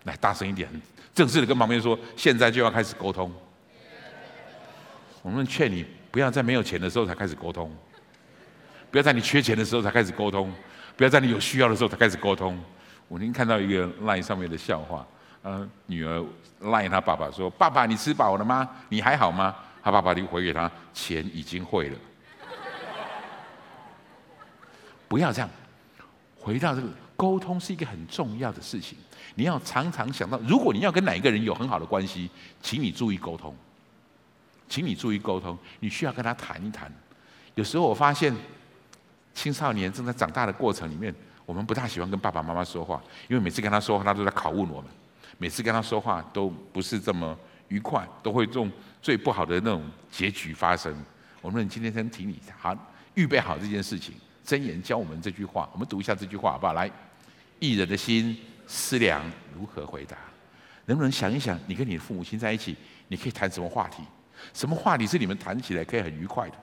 [0.04, 0.70] 来，大声一点，
[1.16, 3.32] 正式的跟旁边说，现在就要开始沟通。
[5.22, 7.72] 我们劝你不要在没有钱的时候才开始沟通。
[8.90, 10.52] 不要在你缺钱的时候才开始沟通，
[10.98, 12.60] 不要在你有需要的时候才开始沟通。
[13.08, 15.06] 我今天看到一个 LINE 上面的笑话，
[15.44, 16.24] 呃，女儿
[16.62, 18.68] LINE 她爸爸说：“爸爸，你吃饱了吗？
[18.90, 21.98] 你还好吗？”他爸爸就回给他：“钱已经汇了。”
[25.08, 25.50] 不要这样，
[26.38, 28.98] 回到这个沟通是一个很重要的事情。
[29.36, 32.30] 你要常常想到，如果你要跟哪一个人有很好的关系，
[32.62, 33.56] 请你注意沟通，
[34.72, 36.92] 请你注意沟通，你需要跟他谈一谈。
[37.56, 38.34] 有时候我发现。
[39.34, 41.16] 青少年正在长大的过程里面，
[41.46, 44.92] 我们不大喜欢跟爸爸妈妈说话，因为每次跟他说话，他都在拷问我们；
[45.38, 47.36] 每次跟他说话都不是这么
[47.70, 48.70] 愉快，都会用
[49.02, 50.94] 最不好的那种结局发生。
[51.40, 52.76] 我们今天先提你好，
[53.14, 54.14] 预备好这件事情。
[54.44, 56.74] 真言教我们这句话，我们读一下这句话好不好？
[56.74, 56.92] 来，
[57.60, 59.24] 艺人的心思量
[59.58, 60.18] 如何回答？
[60.88, 62.76] 能不能想一想，你跟你的父母亲在一起，
[63.08, 64.04] 你可以谈什么话题？
[64.54, 66.56] 什么话题是你们谈起来可以很愉快的？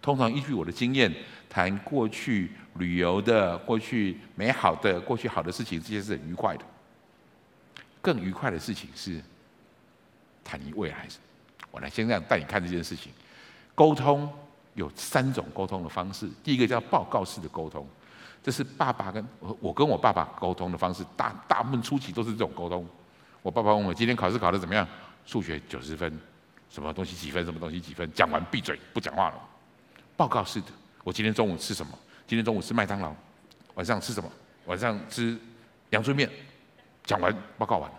[0.00, 1.12] 通常依据我的经验，
[1.50, 6.64] 谈过去旅游的、过去美好的、过去好的事情，这些是很愉快的。
[8.00, 9.20] 更愉快的事情是
[10.44, 11.06] 谈你未来。
[11.70, 13.12] 我来先这样带你看这件事情。
[13.74, 14.32] 沟通
[14.74, 17.86] 有三种沟通的方式，第一个叫报告式的沟通，
[18.42, 22.86] 这是爸爸跟我我跟我爸爸沟通的方式，大大部分初期都是这种沟通。
[23.42, 24.86] 我爸爸问我今天考试考得怎么样？
[25.26, 26.18] 数学九十分，
[26.70, 27.44] 什么东西几分？
[27.44, 28.10] 什么东西几分？
[28.12, 29.48] 讲完闭嘴，不讲话了。
[30.16, 30.66] 报告式的，
[31.04, 31.98] 我今天中午吃什么？
[32.26, 33.14] 今天中午吃麦当劳，
[33.74, 34.30] 晚上吃什么？
[34.66, 35.38] 晚上吃
[35.90, 36.30] 阳春面。
[37.04, 37.96] 讲完报告完了，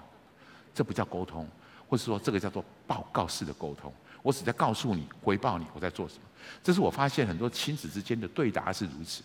[0.75, 1.49] 这不叫沟通，
[1.87, 3.91] 或者说这个叫做报告式的沟通。
[4.21, 6.21] 我只在告诉你，回报你我在做什么。
[6.63, 9.23] 这是我发现很多亲子之间的对答是如此。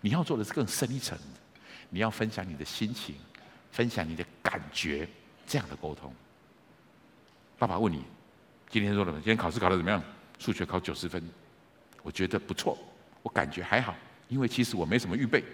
[0.00, 1.18] 你要做的是更深一层，
[1.90, 3.16] 你要分享你的心情，
[3.72, 5.08] 分享你的感觉，
[5.44, 6.14] 这样的沟通。
[7.58, 8.04] 爸爸问你，
[8.74, 9.20] 今天做了什么？
[9.20, 10.02] 今天考试考得怎么样？
[10.36, 11.22] 数学考九十分，
[12.02, 12.76] 我觉得不错，
[13.22, 13.94] 我感觉还好，
[14.26, 15.44] 因为其实我没什么预备，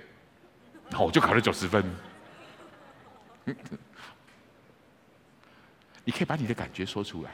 [0.88, 1.84] 然后我就考了九十分。
[6.02, 7.32] 你可以把你的感觉说出来，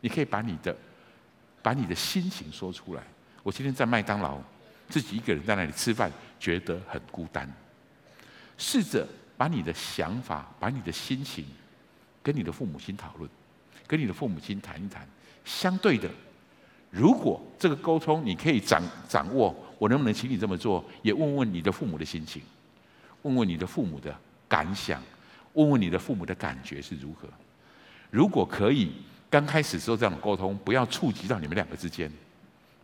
[0.00, 0.74] 你可以把你的
[1.60, 3.02] 把你的心情说出来。
[3.42, 4.40] 我今天在麦当劳，
[4.88, 6.10] 自己一个人在那里吃饭，
[6.40, 7.46] 觉得很孤单。
[8.56, 9.06] 试着
[9.36, 11.44] 把你的想法、把你的心情，
[12.22, 13.30] 跟你的父母亲讨论，
[13.86, 15.06] 跟你的父母亲谈一谈。
[15.48, 16.06] 相对的，
[16.90, 20.84] 如果这个沟通你可以掌掌握，我能不能请你这么做？
[21.00, 22.42] 也问问你的父母的心情，
[23.22, 24.14] 问问你的父母的
[24.46, 25.02] 感想。
[25.54, 27.26] 问问你的父母的感觉是如何？
[28.10, 28.92] 如果可以，
[29.28, 32.12] 刚开始时候这样的沟通，不要触及到你们两个之间，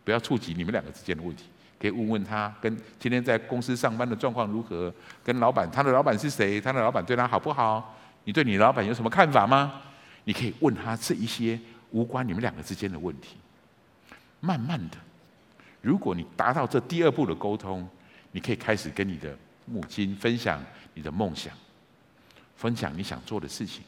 [0.03, 1.45] 不要触及你们两个之间的问题，
[1.79, 4.93] 可以问问他跟今天在公司上班的状况如何，
[5.23, 7.95] 跟老板他的老板是谁，他的老板对他好不好？
[8.25, 9.81] 你对你老板有什么看法吗？
[10.25, 11.57] 你可以问他这一些
[11.91, 13.37] 无关你们两个之间的问题。
[14.39, 14.97] 慢慢的，
[15.81, 17.87] 如果你达到这第二步的沟通，
[18.31, 20.63] 你可以开始跟你的母亲分享
[20.93, 21.53] 你的梦想。
[22.55, 23.83] 分享你想做的事情，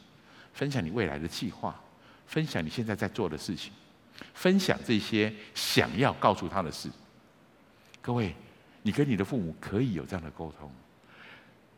[0.53, 1.73] 分享你未来的计划，
[2.25, 3.71] 分享你现在在做的事情，
[4.33, 6.89] 分享这些想要告诉他的事。
[8.01, 8.35] 各位，
[8.81, 10.69] 你跟你的父母可以有这样的沟通。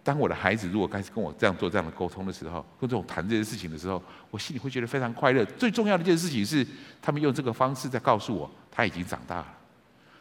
[0.09, 4.01] 当我的孩子如果开始跟我这样做这样的沟通的时候，跟这种谈这些事情的时候，
[4.31, 5.45] 我心里会觉得非常快乐。
[5.45, 6.65] 最重要的一件事情是，
[6.99, 9.57] 他们用这个方式在告诉我，他已经长大了，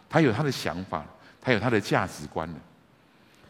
[0.06, 1.06] 他有他的想法，
[1.40, 2.54] 他有他的价值观了。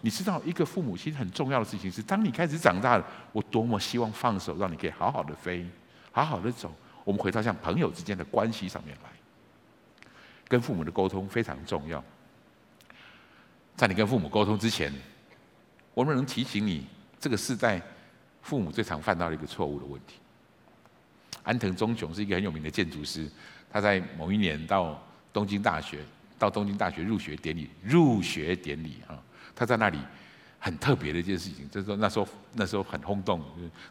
[0.00, 5.66] 你知道，一个父母亲很重要的事情是，当你开始长大了，我多么希望放手，让你可以好好的飞，
[6.12, 6.72] 好好的走。
[7.02, 9.10] 我们回到像朋友之间的关系上面来，
[10.46, 12.02] 跟父母的沟通非常重要。
[13.74, 14.94] 在你跟父母沟通之前，
[15.98, 16.86] 我们能提醒你，
[17.18, 17.82] 这个是在
[18.40, 20.14] 父母最常犯到的一个错误的问题。
[21.42, 23.28] 安藤忠雄是一个很有名的建筑师，
[23.68, 26.04] 他在某一年到东京大学，
[26.38, 29.18] 到东京大学入学典礼，入学典礼啊。
[29.56, 29.98] 他在那里
[30.60, 33.42] 很特别的一件事情，就是说那时候那时候很轰动，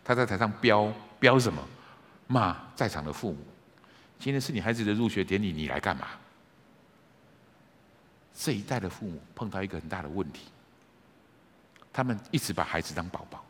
[0.02, 0.90] 他在台上飙
[1.20, 1.62] 飙什么？
[2.28, 3.40] 骂在场的父母。
[4.18, 6.08] 今天是你孩子的入学典礼，你来干嘛？
[8.34, 10.44] 这一代的父母碰到一个很大的问题，
[11.98, 13.44] 他们一直把孩子当宝宝，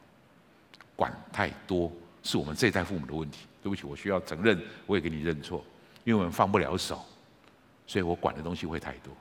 [0.96, 1.92] 管太多
[2.24, 3.40] 是我们这一代父母的问题。
[3.62, 5.62] 对不起，我需要承认，我也给你认错，
[6.06, 7.06] 因为我们放不了手，
[7.86, 9.14] 所以我管的东西会太多。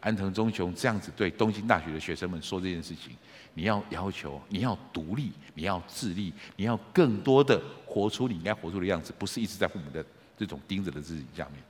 [0.00, 3.16] 安藤忠雄这样子对东京大学的学生们说这件事情：
[3.54, 10.04] 你要要求，你要独立，你要自立，你要更多的活出你应该活出的样子，不是一直在父母的
[10.36, 11.62] 这种盯着的自己下面。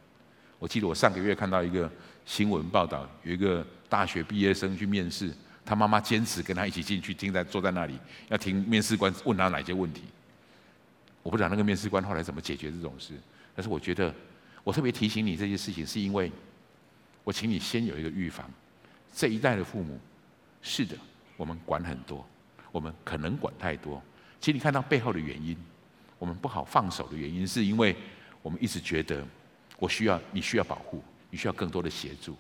[0.59, 1.89] 我记得我上个月看到一个
[2.27, 5.33] 新闻报道，有一个大学毕业生去面试，
[5.65, 7.99] 他妈妈坚持跟他一起进去，听在坐在那里
[8.29, 10.03] 要听面试官问他哪些问题。
[11.23, 13.15] 我不知道那个面试官后来怎么解决这种事，
[13.55, 14.15] 但是我觉得
[14.63, 16.31] 我特别提醒你这些事情，是因为。
[17.27, 18.47] 我请你先有一个预防，
[19.15, 19.99] 这一代的父母，
[20.61, 20.95] 是的，
[21.39, 22.23] 我们管很多，
[22.71, 24.03] 我们可能管太多。
[24.39, 25.57] 请你看到背后的原因，
[26.19, 27.97] 我们不好放手的原因，是因为
[28.43, 29.27] 我们一直觉得
[29.79, 32.37] 我需要，你需要保护，你需要更多的协助。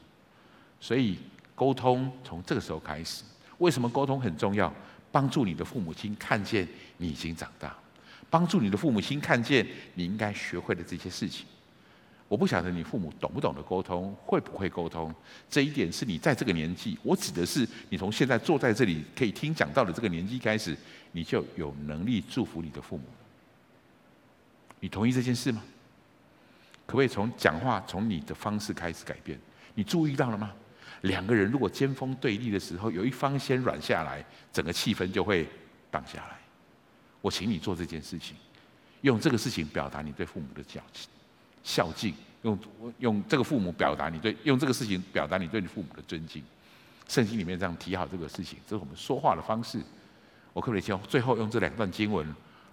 [0.78, 1.18] 所以
[1.54, 3.22] 沟通从这个时候开始，
[3.58, 4.72] 为什么沟通很重要？
[5.12, 7.72] 帮助你的父母亲看见你已经长大，
[8.28, 11.46] 帮助你的父母亲看见你应该学会的这些事情。
[12.26, 15.14] 我不晓得你父母懂不懂得沟通，会不会沟通，
[15.48, 20.76] 这一点是你在这个年纪，我指的是你从现在坐在这里可以听讲到的这个年纪开始，
[21.12, 23.04] 你就有能力祝福你的父母。
[24.80, 25.62] 你同意这件事吗？
[26.86, 29.38] 可不可以从讲话，从你的方式开始改变？
[29.74, 30.52] 你注意到了吗？
[31.04, 35.46] 两个人如果尖锋对立的时候，有一方先软下来，整个气氛就会
[35.90, 36.38] 荡下来。
[37.20, 38.36] 我请你做这件事情，
[39.02, 41.08] 用这个事情表达你对父母的交情。
[41.62, 42.58] 孝敬，用
[42.98, 46.42] 用这个父母表达你对，用这个事情表达你对你父母的尊敬。
[47.06, 49.78] 圣经里面这样提好这个事情，这是我们说话的方式。
[50.54, 52.26] 我可不可以教最后用这两段经文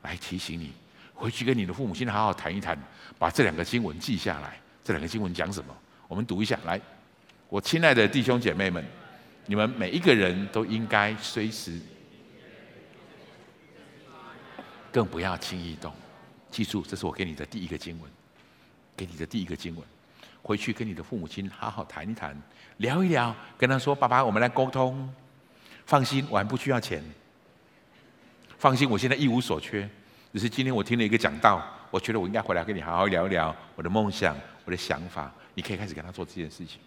[0.04, 0.72] 来提醒你，
[1.14, 2.78] 回去跟你的父母亲好好谈一谈，
[3.20, 4.58] 把这两个经文记下来。
[4.84, 5.76] 这两个经文讲什么？
[6.08, 6.80] 我们读一下来。
[7.52, 8.82] 我亲爱的弟兄姐妹们，
[9.46, 11.78] 你们每一个人都应该随时，
[14.90, 15.94] 更不要轻易动。
[16.50, 18.10] 记住，这是我给你的第一个经文。
[18.96, 19.86] 给你的第一个经文，
[20.42, 22.42] 回去跟你的父母亲好好谈一谈，
[22.78, 25.14] 聊一聊，跟他说：“爸爸，我们来沟通。
[25.86, 27.04] 放心，我还不需要钱。
[28.60, 29.90] 放心，我现在一无所缺。
[30.32, 35.30] 只是今天我听了一个讲道，我觉得我应该回来跟你好好聊一聊我的梦想、我的想法。
[35.54, 36.80] 你可以开始跟他做这件事情。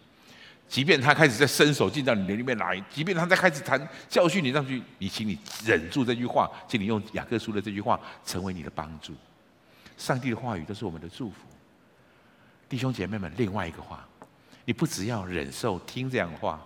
[0.67, 9.13] 即便他开始在伸手进到你的里面来，即便他在开始谈教训你上去，你请你忍住这句话，请你用雅各书的这句话成为你的帮助。
[9.97, 11.37] 上帝的话语都是我们的祝福。
[12.69, 14.05] 弟兄姐妹们，另外一个话，
[14.65, 16.61] 你不只要忍受听这样的话，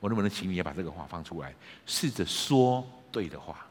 [0.00, 1.54] 我能不能请你也把这个话放出来，
[1.86, 3.64] 试着说对的话？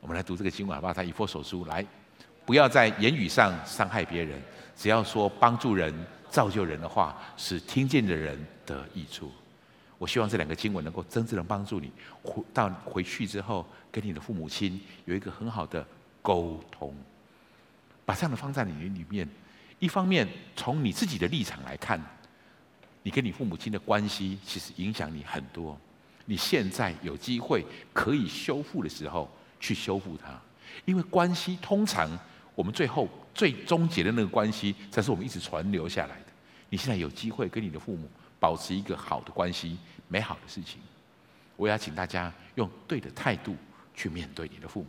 [0.00, 0.92] 我们来读这个经文好不好？
[0.92, 1.84] 在以弗所书来，
[2.46, 4.40] 不要在言语上伤害别人，
[4.76, 5.92] 只要说帮助人。
[6.30, 9.30] 造就人的话，使听见的人得益处。
[9.98, 15.86] 我希望这两个经文能够真正的帮助你，回到回去之后，跟你的父母亲有一个很好的
[16.22, 16.94] 沟通。
[18.06, 19.28] 把这样的放在你里面，
[19.78, 20.26] 一方面
[20.56, 22.02] 从你自己的立场来看，
[23.02, 25.78] 你跟你父母亲的关系其实影响你很多。
[26.24, 30.40] 你现在有机会可以修复的时候，去修复它，
[30.84, 32.18] 因为关系通常。
[32.56, 36.26] 我们最后最终结的那个关系，才是我们一直传留下来的。
[36.68, 38.08] 你现在有机会跟你的父母
[38.38, 39.76] 保持一个好的关系，
[40.08, 40.80] 美好的事情。
[41.56, 43.56] 我要请大家用对的态度
[43.94, 44.88] 去面对你的父母。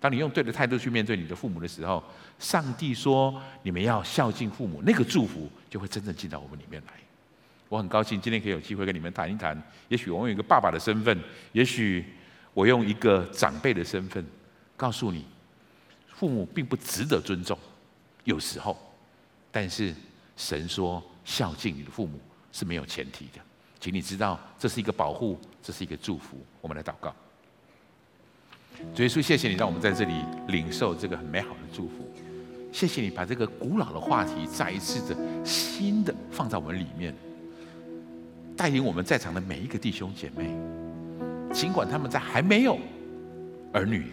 [0.00, 2.02] 当你用对的态度去面对你的父母的时候，
[2.38, 6.92] 上帝说你们要孝敬父母，那个祝福就会真正进到我们里面来。
[7.68, 9.60] 我很高兴今天可以有机会跟你们谈一谈。
[9.88, 11.18] 也许我用一个爸爸的身份，
[11.52, 12.04] 也许
[12.52, 14.24] 我用一个长辈的身份，
[14.76, 15.24] 告诉你。
[16.14, 17.58] 父母并不值得尊重，
[18.24, 18.76] 有时候，
[19.52, 19.94] 但是
[20.36, 22.18] 神说孝敬你的父母
[22.52, 23.40] 是没有前提的，
[23.78, 26.38] 请你知道这是一个保护，这是一个祝福。
[26.60, 27.14] 我们来祷告，
[28.94, 30.14] 主耶稣，谢谢你让我们在这里
[30.48, 32.10] 领受这个很美好的祝福，
[32.72, 37.14] 谢谢你把这个古老的话题再一次的新的放在我们里面，
[38.56, 40.46] 带领我们在场的每一个弟兄姐妹，
[41.52, 42.78] 尽管他们在还没有
[43.72, 44.10] 儿女。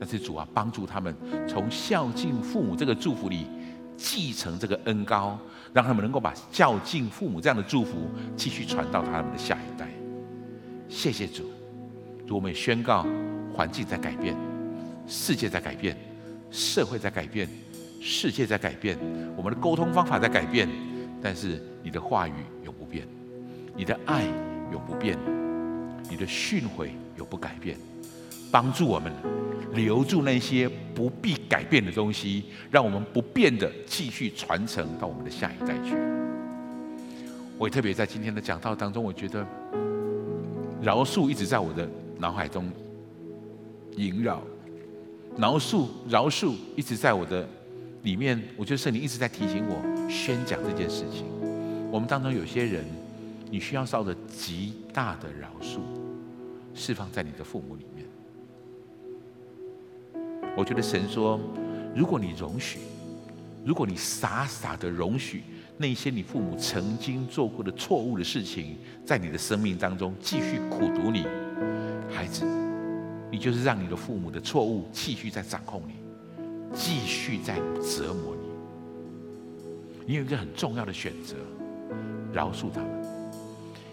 [0.00, 1.14] 但是主啊，帮助他们
[1.48, 3.46] 从孝敬父母这个祝福里
[3.96, 5.36] 继承这个恩膏，
[5.72, 9.88] 让他们能够把孝敬父母这样的祝福继续传到他们的下一代。
[10.88, 11.50] 谢谢主，
[12.26, 13.04] 主我们宣告：
[13.52, 14.36] 环境在改变，
[15.06, 15.96] 世界在改变，
[16.50, 17.48] 社会在改变，
[18.00, 18.96] 世界在改变，
[19.36, 20.68] 我们的沟通方法在改变，
[21.20, 22.32] 但是你的话语
[22.64, 23.04] 永不变，
[23.74, 24.24] 你的爱
[24.70, 25.18] 永不变，
[26.08, 27.76] 你的训诲永不改变。
[28.50, 29.12] 帮助我们
[29.72, 35.94] 留住那些不必改变的东西，让我们不变的继续传承到我们的下一代去。
[37.58, 39.46] 我也特别在今天的讲道当中，我觉得
[40.80, 41.88] 饶恕一直在我的
[42.18, 42.70] 脑海中
[43.96, 44.40] 萦绕，
[45.36, 47.46] 饶恕饶恕一直在我的
[48.02, 48.40] 里面。
[48.56, 51.26] 我觉得圣灵一直在提醒我宣讲这件事情。
[51.90, 52.84] 我们当中有些人，
[53.50, 55.80] 你需要受着极大的饶恕，
[56.74, 57.97] 释放在你的父母里面。
[60.58, 61.38] 我觉得神说，
[61.94, 62.80] 如果你容许，
[63.64, 65.44] 如果你傻傻的容许
[65.76, 71.24] 那些你父母曾经做过的错误的事情，在你的生命当中继续苦读你，
[72.12, 72.44] 孩子，
[73.30, 75.94] 你就是让你的父母的错误继续在掌控你，
[76.74, 78.48] 继续在折磨你。
[80.08, 81.36] 你有一个很重要的选择，
[82.32, 82.90] 饶恕他们。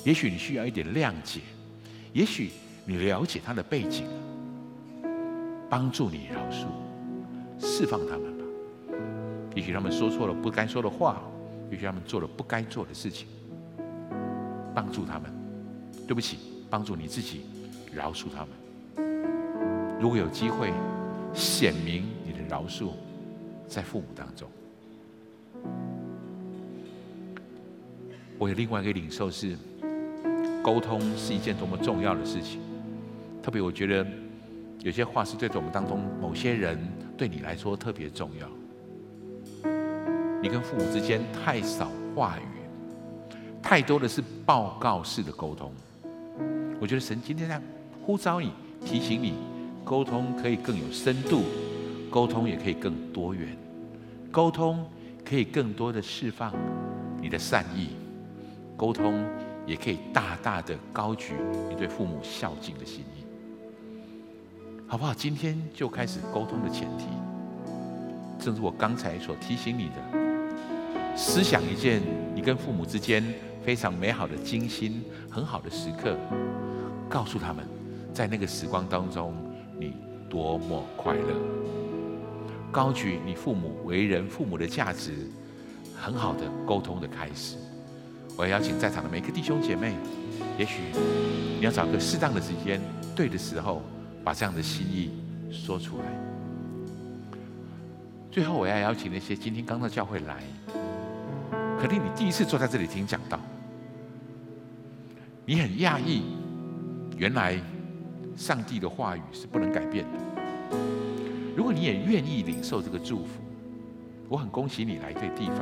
[0.03, 1.41] 也许你需要一点谅解，
[2.11, 2.49] 也许
[2.85, 4.07] 你了解他的背景。
[5.69, 6.65] 帮助你饶恕，
[7.59, 8.43] 释放他们吧。
[9.55, 11.21] 也许他们说错了不该说的话，
[11.71, 13.27] 也许他们做了不该做的事情。
[14.73, 15.31] 帮助他们，
[16.05, 16.37] 对不起，
[16.69, 17.45] 帮助你自己，
[17.93, 18.49] 饶恕他们。
[19.99, 20.73] 如果有机会
[21.33, 22.89] 显明你的饶恕，
[23.67, 24.49] 在父母当中，
[28.37, 29.57] 我有另外一个领受是，
[30.61, 32.59] 沟通是一件多么重要的事情。
[33.41, 34.05] 特别我觉得。
[34.85, 36.77] 有些话是对着我们当中某些人，
[37.17, 38.47] 对你来说特别重要。
[40.39, 42.43] 你跟父母之间太少话语，
[43.63, 45.73] 太多的是报告式的沟通。
[46.79, 47.59] 我觉得神今天在
[48.05, 48.51] 呼召你，
[48.85, 49.33] 提醒你，
[49.83, 51.41] 沟通可以更有深度，
[52.11, 53.57] 沟通也可以更多元，
[54.31, 54.87] 沟通
[55.27, 56.53] 可以更多的释放
[57.19, 57.89] 你的善意，
[58.77, 59.25] 沟通
[59.65, 61.33] 也可以大大的高举
[61.67, 63.03] 你对父母孝敬的心。
[64.87, 65.11] 好不好？
[65.13, 67.05] 今天就开始沟通的前提，
[68.39, 72.03] 正如我刚才所提醒你的，思想一件
[72.35, 73.23] 你跟父母之间
[73.63, 76.15] 非常美好的、精心很好的时刻，
[77.09, 77.65] 告诉他们，
[78.13, 79.33] 在那个时光当中，
[79.79, 79.95] 你
[80.29, 81.33] 多么快乐，
[82.71, 85.27] 高举你父母为人父母的价值，
[85.99, 87.57] 很好的沟通的开始。
[88.37, 89.95] 我要邀请在场的每个弟兄姐妹，
[90.59, 90.83] 也许
[91.57, 92.79] 你要找个适当的时间，
[93.15, 93.81] 对的时候，
[94.25, 95.11] 把这样的心意
[95.51, 96.05] 说出来。
[98.31, 100.43] 最后，我要邀请那些今天刚到教会来，
[101.79, 103.39] 可能你第一次坐在这里听讲道，
[105.45, 106.23] 你很讶异，
[107.15, 107.57] 原来
[108.35, 110.19] 上帝的话语是不能改变的。
[111.55, 113.41] 如果你也愿意领受这个祝福，
[114.27, 115.59] 我很恭喜你来对地方。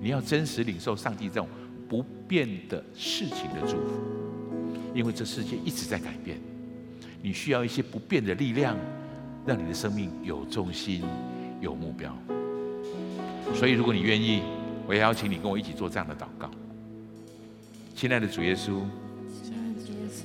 [0.00, 1.48] 你要真实领受上帝这种
[1.88, 3.98] 不变的事情的祝福，
[4.94, 6.38] 因为这世界一直在改变，
[7.28, 8.74] 你需要一些不变的力量，
[9.44, 11.04] 让你的生命有重心、
[11.60, 12.10] 有目标。
[13.54, 14.40] 所以，如果你愿意，
[14.86, 16.50] 我也邀请你跟我一起做这样的祷告。
[17.94, 18.80] 亲爱的主耶稣，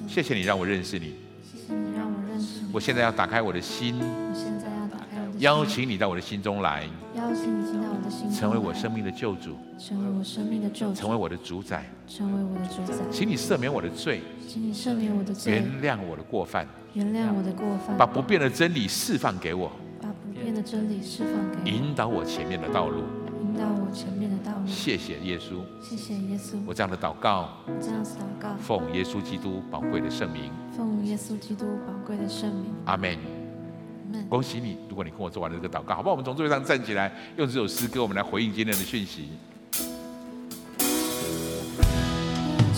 [0.08, 1.16] 谢谢你让我认识你。
[1.44, 2.70] 谢谢你让我认识你。
[2.72, 6.88] 我现在要打开我的心，我现在要打开我的心，邀请你到我的心中来，
[7.18, 12.98] 邀请你进到我的心中，成为我生命的救主，成为我生命的救主，成为我的主宰，成为我的主宰。
[13.12, 23.02] 请你赦免我的罪，请你赦免我的罪，原谅我的过犯，原谅我的过犯，把不变的真理释放给我，把不变的真理释放给我，引导我前面的道路，
[23.42, 24.68] 引导我前面的道路。
[24.68, 26.58] 谢谢耶稣，谢谢耶稣。
[26.68, 27.50] 我这样的祷告，
[27.82, 32.66] 这样子祷告，奉耶稣基督宝贵的圣名，奉耶稣基督宝贵的圣名。
[32.86, 33.18] 阿门。
[34.30, 34.78] 恭喜你！
[34.88, 36.12] 如果你跟我做完了这个祷告，好不好？
[36.12, 39.30] 我们从座位上站起来，用这首诗歌，我们来回应今天的讯息。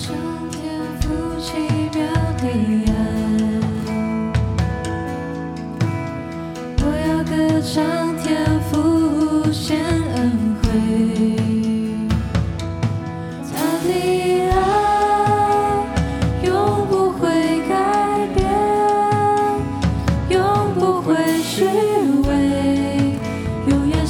[0.07, 1.09] 我天父
[1.41, 1.57] 奇
[1.91, 2.07] 妙
[2.37, 2.84] 的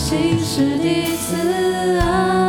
[0.08, 2.45] 竟是第一次啊。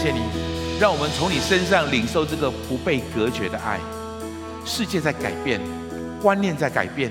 [0.00, 0.20] 谢谢你，
[0.78, 3.80] 让我们从你身上领受这个不被隔绝的爱。
[4.64, 5.60] 世界在改变，
[6.22, 7.10] 观念在改变，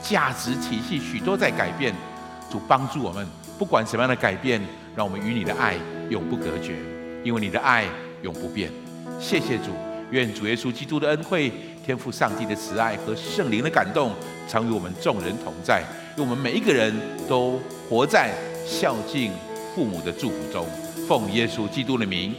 [0.00, 1.92] 价值体系许多在改变。
[2.48, 3.26] 主帮助我们，
[3.58, 4.62] 不管什么样的改变，
[4.94, 5.74] 让我们与你的爱
[6.08, 6.76] 永不隔绝，
[7.24, 7.84] 因为你的爱
[8.22, 8.70] 永不变。
[9.18, 9.72] 谢谢主，
[10.12, 11.52] 愿主耶稣基督的恩惠、
[11.84, 14.12] 天父上帝的慈爱和圣灵的感动，
[14.48, 15.82] 常与我们众人同在，
[16.16, 16.94] 愿我们每一个人
[17.28, 18.32] 都活在
[18.64, 19.32] 孝敬
[19.74, 20.64] 父母的祝福中。
[21.10, 22.32] 奉耶稣基督的名，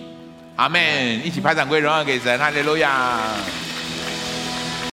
[0.55, 0.79] 阿门！
[1.25, 3.19] 一起拍掌归荣耀给神，哈利路亚。